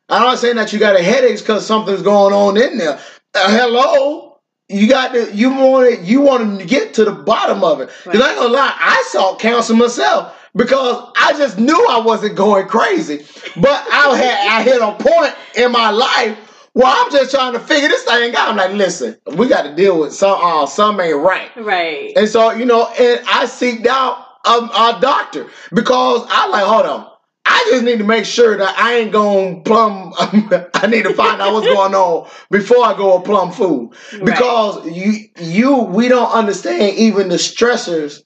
[0.08, 2.98] I'm not saying that you got a headache because something's going on in there.
[3.32, 7.82] Uh, hello, you got to you want you want to get to the bottom of
[7.82, 7.88] it.
[8.02, 12.36] Because I ain't gonna lie, I sought counsel myself because I just knew I wasn't
[12.36, 13.24] going crazy,
[13.56, 16.36] but I had I hit a point in my life
[16.72, 18.50] where I'm just trying to figure this thing out.
[18.50, 21.50] I'm like, listen, we got to deal with some uh, some ain't right.
[21.56, 22.12] Right.
[22.16, 26.86] And so, you know, and I seeked out a, a doctor because I like, hold
[26.86, 27.06] on.
[27.46, 30.12] I just need to make sure that I ain't going plum.
[30.18, 33.92] I need to find out what's going on before I go a plum food
[34.24, 38.22] because you, you, we don't understand even the stressors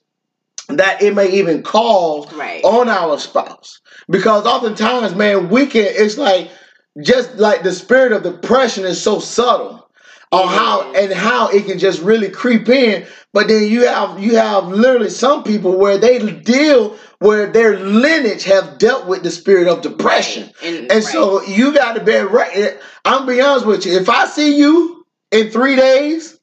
[0.69, 2.63] that it may even cause Right.
[2.63, 3.79] on our spouse.
[4.09, 5.85] Because oftentimes, man, we can.
[5.87, 6.49] It's like
[7.01, 9.87] just like the spirit of depression is so subtle
[10.31, 13.05] on how and how it can just really creep in.
[13.33, 18.43] But then you have you have literally some people where they deal where their lineage
[18.43, 20.51] have dealt with the spirit of depression.
[20.63, 21.01] And, And right.
[21.01, 22.77] so you got to be right.
[23.05, 23.97] I'm be honest with you.
[23.97, 26.34] If I see you in three days,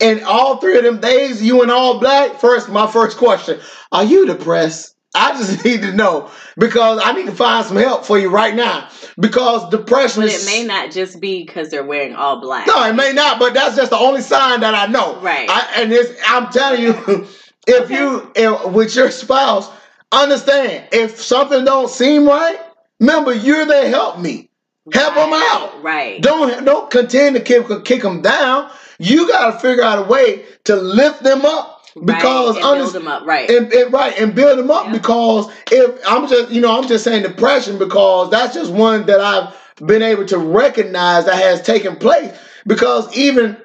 [0.00, 3.60] and all three of them days you in all black, first my first question:
[3.92, 4.94] Are you depressed?
[5.14, 8.54] I just need to know because I need to find some help for you right
[8.54, 8.88] now.
[9.18, 12.66] Because depression but it may not just be because they're wearing all black.
[12.66, 15.18] no, it may not, but that's just the only sign that I know.
[15.20, 15.48] Right.
[15.50, 16.90] I, and it's, I'm telling you,
[17.66, 17.94] if Okay.
[17.96, 19.68] you if, with your spouse,
[20.12, 22.60] understand if something don't seem right,
[23.00, 23.84] remember you're there.
[23.84, 24.50] to Help me,
[24.92, 25.82] help them out.
[25.82, 26.22] Right.
[26.22, 28.70] Don't don't continue to kick kick them down.
[28.98, 32.64] You got to figure out a way to lift them up because right.
[32.64, 33.26] and build them up.
[33.26, 33.50] Right.
[33.50, 34.92] and, and- right and build them up Yeah.
[34.92, 39.20] because if I'm just you know I'm just saying depression because that's just one that
[39.20, 42.36] I've been able to recognize that has taken place
[42.66, 43.56] because even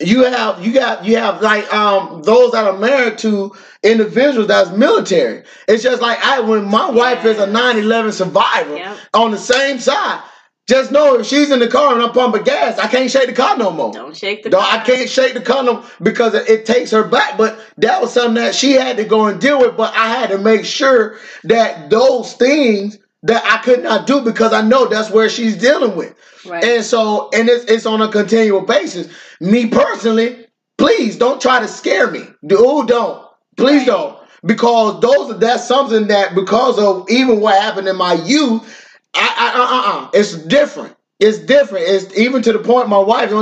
[0.00, 4.70] you have you got you have like um those that are married to individuals that's
[4.70, 7.76] military it's just like I when my wife is a Yes.
[7.76, 8.98] 9/11 survivor Yep.
[9.14, 10.22] on the same side
[10.68, 13.32] just know if she's in the car and I'm pumping gas I can't shake the
[13.34, 14.50] car no more Don't shake the.
[14.50, 17.38] no, I can't shake the condom because it, it takes her back.
[17.38, 19.76] But that was something that she had to go and deal with.
[19.76, 24.52] But I had to make sure that those things that I could not do because
[24.52, 26.14] I know that's where she's dealing with.
[26.46, 26.62] Right.
[26.62, 29.08] And so, and it's, it's on a continual basis.
[29.40, 30.46] Me personally,
[30.78, 32.20] please don't try to scare me.
[32.46, 33.24] Dude, don't.
[33.56, 33.86] Please Right.
[33.86, 34.18] don't.
[34.44, 38.85] Because those that's something that because of even what happened in my youth,
[39.16, 40.96] I, I uh, uh, uh, it's different.
[41.18, 41.86] It's different.
[41.88, 43.32] It's even to the point my wife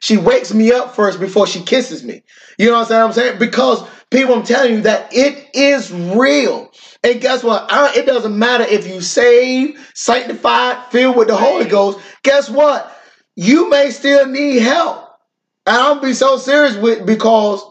[0.00, 2.22] she wakes me up first before she kisses me.
[2.58, 3.38] You know what I'm saying?
[3.38, 6.70] Because people, I'm telling you that it is real.
[7.02, 7.66] And guess what?
[7.72, 11.98] I, it doesn't matter if you saved, sanctified, filled with the Holy Ghost.
[12.22, 12.96] Guess what?
[13.34, 15.08] You may still need help.
[15.66, 17.64] And I'm be so serious with because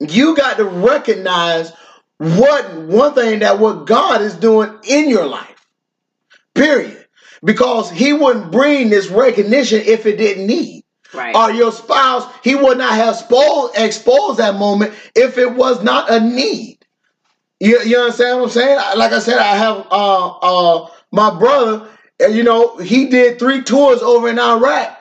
[0.00, 1.72] you got to recognize
[2.18, 5.53] what one thing that what God is doing in your life.
[6.54, 7.06] Period.
[7.42, 10.84] Because he wouldn't bring this recognition if it didn't need.
[11.12, 11.34] right.
[11.34, 16.10] Or your spouse, he would not have exposed, exposed that moment if it was not
[16.10, 16.78] a need.
[17.60, 18.78] You, you understand what I'm saying?
[18.96, 21.88] Like I said, I have uh uh my brother.
[22.20, 24.96] You know, he did three tours over in Iraq.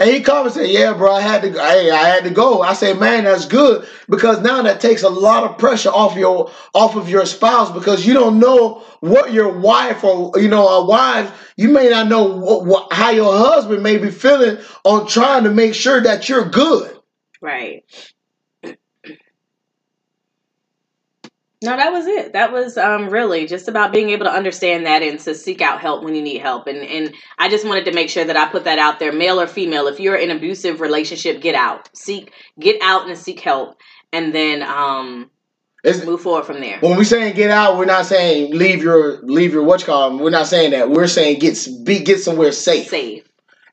[0.00, 1.50] And he called and said, "Yeah, bro, I had to.
[1.50, 5.08] Hey, I had to go." I said, "Man, that's good because now that takes a
[5.08, 9.48] lot of pressure off your off of your spouse because you don't know what your
[9.58, 11.52] wife or you know a wife.
[11.56, 15.50] You may not know what, what how your husband may be feeling on trying to
[15.50, 16.96] make sure that you're good."
[17.42, 17.84] Right.
[21.60, 22.34] No, that was it.
[22.34, 25.80] That was um, really just about being able to understand that and to seek out
[25.80, 26.68] help when you need help.
[26.68, 29.40] And and I just wanted to make sure that I put that out there, male
[29.40, 29.88] or female.
[29.88, 33.76] If you're in an abusive relationship, get out, seek, get out and seek help,
[34.12, 35.30] and then um,
[35.82, 36.78] It's- move forward from there.
[36.78, 40.16] When we're saying get out, we're not saying leave your leave your you call.
[40.16, 40.90] We're not saying that.
[40.90, 42.86] We're saying get be get somewhere safe.
[42.88, 43.24] Safe.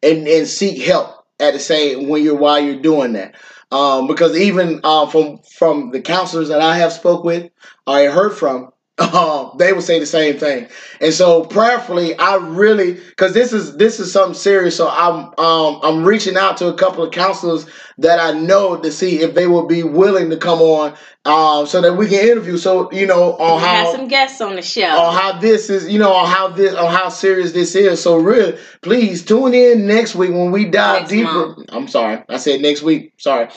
[0.02, 3.36] and and seek help at the same when you're while you're doing that.
[3.72, 7.52] Um, because even uh, from from the counselors that I have spoke with,
[7.88, 10.68] I heard from, um, they would say the same thing.
[11.02, 14.78] And so prayerfully, I really because this is this is something serious.
[14.78, 17.66] So I'm um, I'm reaching out to a couple of counselors
[17.98, 21.80] that I know to see if they will be willing to come on, um, so
[21.82, 22.58] that we can interview.
[22.58, 24.86] So you know on We how have some guests on the show.
[24.88, 28.02] on how this is, you know, on how this, on how serious this is.
[28.02, 31.32] So, really, please tune in next week when we dive Next deeper.
[31.32, 31.66] month.
[31.70, 33.14] I'm sorry, I said next week.
[33.18, 33.50] Sorry.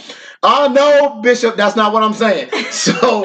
[0.43, 2.51] Oh no, Bishop, that's not what I'm saying.
[2.70, 3.22] So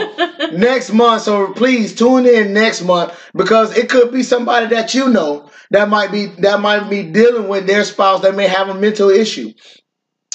[0.53, 5.09] next month, so please tune in next month because it could be somebody that you
[5.09, 8.74] know that might be that might be dealing with their spouse that may have a
[8.74, 9.51] mental issue.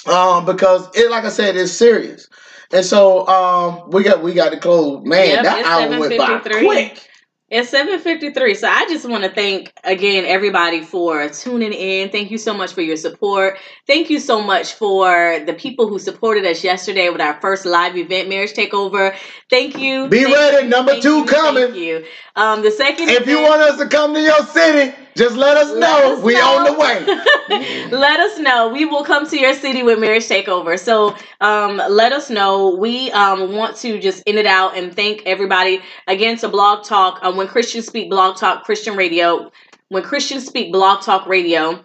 [0.07, 2.29] Um, because it, like I said, it's serious.
[2.73, 5.05] And so um, we got we got to close.
[5.05, 7.08] Man, Yep, that hour went by quick.
[7.51, 8.55] It's 7:53.
[8.57, 12.11] So I just want to thank again everybody for tuning in.
[12.11, 13.57] Thank you so much for your support.
[13.87, 17.97] Thank you so much for the people who supported us yesterday with our first live
[17.97, 19.17] event marriage takeover.
[19.49, 20.09] Thank you.
[20.09, 21.69] Be Thank ready, you, number thank two you, coming.
[21.69, 22.05] Thank you.
[22.37, 25.73] Um the second If you want us to come to your city, just let us
[25.73, 26.17] Let know.
[26.17, 26.59] us we know.
[26.59, 27.89] on the way.
[27.91, 28.69] let us know.
[28.69, 30.79] We will come to your city with marriage takeover.
[30.79, 32.77] So um, let us know.
[32.77, 37.19] We um, want to just end it out and thank everybody again to Blog Talk.
[37.23, 39.51] Um, when Christians speak, Blog Talk Christian Radio.
[39.89, 41.85] When Christians speak, Blog Talk Radio.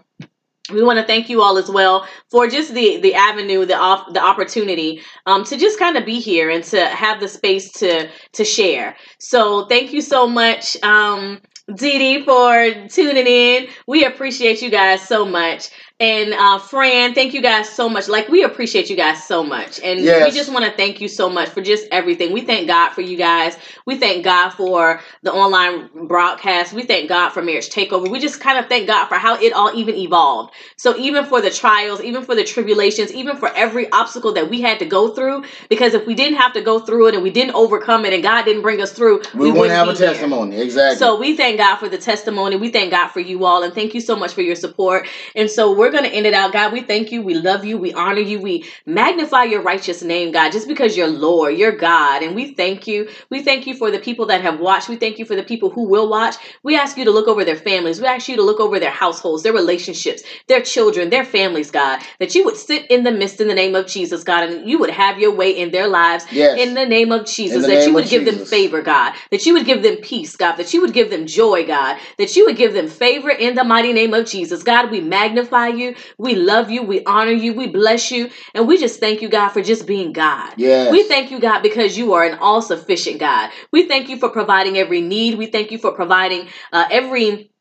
[0.72, 4.14] We want to thank you all as well for just the the avenue, the off,
[4.14, 8.10] the opportunity um, to just kind of be here and to have the space to
[8.34, 8.96] to share.
[9.20, 10.82] So thank you so much.
[10.84, 11.42] Um,
[11.74, 13.68] Dee for tuning in.
[13.88, 15.70] We appreciate you guys so much.
[16.00, 18.08] And uh, Fran, thank you guys so much.
[18.08, 21.30] Like we appreciate you guys so much, and we just want to thank you so
[21.30, 22.34] much for just everything.
[22.34, 23.56] We thank God for you guys.
[23.86, 26.74] We thank God for the online broadcast.
[26.74, 28.10] We thank God for Marriage Takeover.
[28.10, 30.54] We just kind of thank God for how it all even evolved.
[30.78, 34.62] So even for the trials, even for the tribulations, even for every obstacle that we
[34.62, 37.30] had to go through, because if we didn't have to go through it and we
[37.30, 40.08] didn't overcome it and God didn't bring us through, We, wouldn't have a be here.
[40.10, 40.60] testimony.
[40.60, 40.98] Exactly.
[40.98, 42.58] So we thank God for the testimony.
[42.58, 45.08] We thank God for you all, and thank you so much for your support.
[45.36, 46.74] And so we're going to end it out, God.
[46.74, 47.22] We thank you.
[47.22, 47.78] We love you.
[47.78, 48.42] We honor you.
[48.42, 52.88] We magnify your righteous name, God, just because you're Lord, you're God, and we thank
[52.88, 53.08] you.
[53.30, 54.90] We thank you for the people that have watched.
[54.90, 56.36] We thank you for the people who will watch.
[56.64, 58.02] We ask you to look over their families.
[58.02, 62.02] We ask you to look over their households, their relationships, their children, their families, God.
[62.20, 64.80] That you would sit in the midst in the name of Jesus, God, and you
[64.80, 66.60] would have your way in their lives Yes.
[66.60, 67.66] in the name of Jesus.
[67.68, 69.14] That you would give them favor, God.
[69.32, 70.56] That you would give them peace, God.
[70.58, 71.98] That you would give them joy, God.
[72.18, 74.64] That you would give them favor in the mighty name of Jesus.
[74.64, 75.96] God, we magnify you.
[76.18, 76.84] We love you.
[76.84, 77.54] We honor you.
[77.54, 78.30] We bless you.
[78.54, 80.54] And we just thank you, God, for just being God.
[80.58, 80.92] Yes.
[80.92, 83.50] We thank you, God, because you are an all sufficient God.
[83.72, 85.38] We thank you for providing every need.
[85.38, 87.52] We thank you for providing uh, every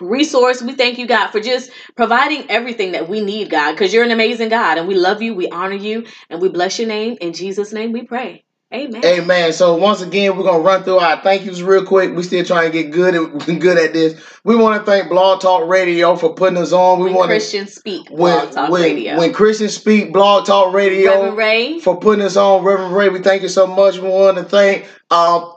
[0.00, 0.62] resource.
[0.62, 4.10] We thank you, God, for just providing everything that we need, God, because you're an
[4.10, 4.78] amazing God.
[4.78, 5.34] And we love you.
[5.34, 6.06] We honor you.
[6.30, 7.16] And we bless your name.
[7.20, 8.43] In Jesus' name we pray.
[8.74, 9.04] Amen.
[9.04, 9.52] Amen.
[9.52, 12.14] So once again, we're gonna run through our thank yous real quick.
[12.14, 14.20] We still trying to get good at good at this.
[14.42, 16.98] We want to thank Blog Talk Radio for putting us on.
[16.98, 19.16] We When want to Christians speak, when Blog Talk when, Radio.
[19.18, 22.64] when Christians speak Blog Talk Radio Reverend Ray, for putting us on.
[22.64, 23.98] Reverend Ray, we thank you so much.
[23.98, 25.50] We want to thank uh,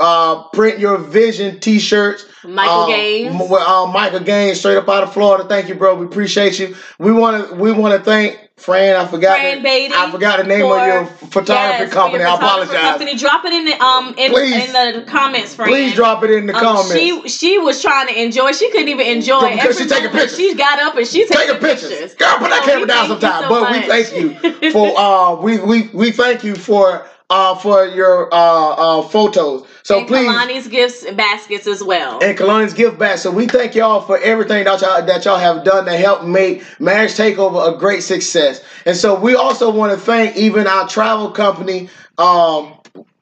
[0.00, 2.24] uh, print your vision T-shirts.
[2.44, 3.50] Michael Um, Gaines.
[3.50, 5.44] Uh, Michael Gaines, straight up out of Florida.
[5.48, 5.94] Thank you, bro.
[5.94, 6.74] We appreciate you.
[6.98, 8.96] We want to we want to thank Fran.
[8.96, 9.36] I forgot.
[9.36, 12.22] Fran Beatty I forgot the name for- of your photography Yes, company.
[12.22, 12.74] your I apologize.
[12.80, 13.14] Company.
[13.16, 14.66] Drop it in the um in, Please.
[14.66, 15.70] in the comments, friend.
[15.70, 16.92] Please drop it in the Um, comments.
[16.94, 18.52] she she was trying to enjoy.
[18.52, 20.36] She couldn't even enjoy Because every she taking pictures.
[20.38, 21.88] She got up and she's Taking taking pictures.
[21.90, 22.14] pictures.
[22.14, 23.42] Girl, put that So camera down sometime.
[23.42, 24.16] so but we thank
[24.62, 29.66] you for uh we we we thank you for uh for your uh uh photos.
[29.82, 32.22] So and please Kalani's gifts and baskets as well.
[32.22, 33.18] and Kalani's gift back.
[33.18, 36.62] So we thank y'all for everything that y'all that y'all have done to help make
[36.80, 38.62] Marriage Takeover a great success.
[38.84, 42.74] And so we also want to thank even our travel company, um,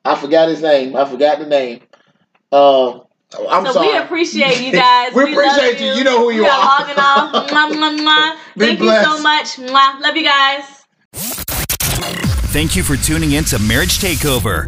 [0.05, 0.96] I forgot his name.
[0.96, 1.80] I forgot the name.
[2.52, 3.00] Uh,
[3.48, 3.88] I'm so sorry.
[3.88, 5.12] we appreciate you guys.
[5.14, 5.92] We love appreciate you.
[5.94, 6.59] You know who you we are.
[6.59, 7.32] logging off.
[7.50, 8.36] Mwah, mwah, mwah.
[8.57, 9.57] Thank you so much.
[9.57, 10.00] Mwah.
[10.00, 11.40] Love you guys.
[12.55, 14.62] Thank you for tuning in to Marriage Takeover.